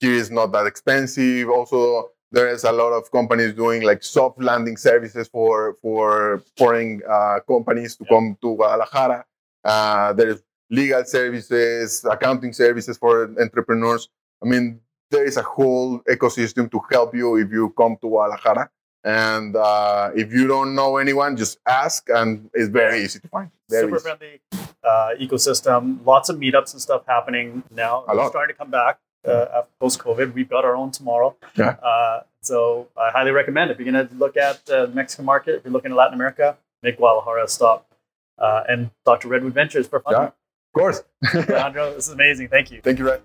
here 0.00 0.14
is 0.14 0.30
not 0.30 0.52
that 0.52 0.66
expensive. 0.66 1.48
Also, 1.48 2.10
there 2.32 2.48
is 2.48 2.64
a 2.64 2.72
lot 2.72 2.92
of 2.92 3.10
companies 3.10 3.54
doing 3.54 3.82
like 3.82 4.02
soft 4.02 4.40
landing 4.40 4.76
services 4.76 5.28
for 5.28 5.76
for 5.82 6.42
foreign 6.56 7.02
uh, 7.08 7.40
companies 7.46 7.96
to 7.96 8.04
come 8.06 8.36
to 8.40 8.54
Guadalajara. 8.56 9.24
Uh, 9.64 10.12
there 10.14 10.30
is 10.30 10.42
legal 10.70 11.04
services, 11.04 12.04
accounting 12.08 12.52
services 12.52 12.96
for 12.96 13.34
entrepreneurs. 13.40 14.08
I 14.42 14.46
mean, 14.46 14.80
there 15.10 15.24
is 15.24 15.36
a 15.36 15.42
whole 15.42 15.98
ecosystem 16.08 16.70
to 16.70 16.80
help 16.90 17.14
you 17.14 17.36
if 17.36 17.50
you 17.50 17.74
come 17.76 17.96
to 18.00 18.08
Guadalajara. 18.08 18.70
And 19.02 19.56
uh, 19.56 20.10
if 20.14 20.32
you 20.32 20.46
don't 20.46 20.74
know 20.74 20.98
anyone, 20.98 21.36
just 21.36 21.58
ask, 21.66 22.08
and 22.10 22.48
it's 22.54 22.68
very 22.68 23.02
easy 23.02 23.18
to 23.18 23.28
find. 23.28 23.50
Very 23.68 23.86
Super 23.86 23.96
easy. 23.96 24.02
friendly 24.02 24.40
uh, 24.84 25.10
ecosystem. 25.20 26.04
Lots 26.04 26.28
of 26.28 26.36
meetups 26.36 26.72
and 26.72 26.80
stuff 26.80 27.02
happening 27.06 27.62
now. 27.70 28.04
A 28.08 28.14
lot. 28.14 28.30
Starting 28.30 28.54
to 28.54 28.58
come 28.58 28.70
back 28.70 28.98
uh, 29.24 29.62
post 29.80 29.98
COVID. 29.98 30.34
We've 30.34 30.48
got 30.48 30.64
our 30.64 30.76
own 30.76 30.90
tomorrow. 30.90 31.36
Yeah. 31.56 31.70
Uh, 31.70 32.22
so 32.42 32.88
I 32.96 33.10
highly 33.10 33.30
recommend 33.32 33.70
if 33.70 33.78
you're 33.78 33.90
going 33.90 34.08
to 34.08 34.14
look 34.14 34.36
at 34.36 34.68
uh, 34.70 34.86
the 34.86 34.94
Mexican 34.94 35.24
market, 35.24 35.56
if 35.56 35.64
you're 35.64 35.72
looking 35.72 35.90
at 35.90 35.96
Latin 35.96 36.14
America, 36.14 36.56
make 36.82 36.96
Guadalajara 36.96 37.44
a 37.44 37.48
stop. 37.48 37.86
Uh, 38.38 38.62
and 38.68 38.90
Dr. 39.04 39.28
Redwood 39.28 39.52
Ventures 39.52 39.86
for 39.86 40.00
fun. 40.00 40.14
Yeah. 40.14 40.24
Of 40.24 40.32
course. 40.74 41.02
Alejandro, 41.34 41.94
this 41.94 42.08
is 42.08 42.14
amazing. 42.14 42.48
Thank 42.48 42.70
you. 42.70 42.80
Thank 42.80 42.98
you, 42.98 43.06
Red. 43.06 43.20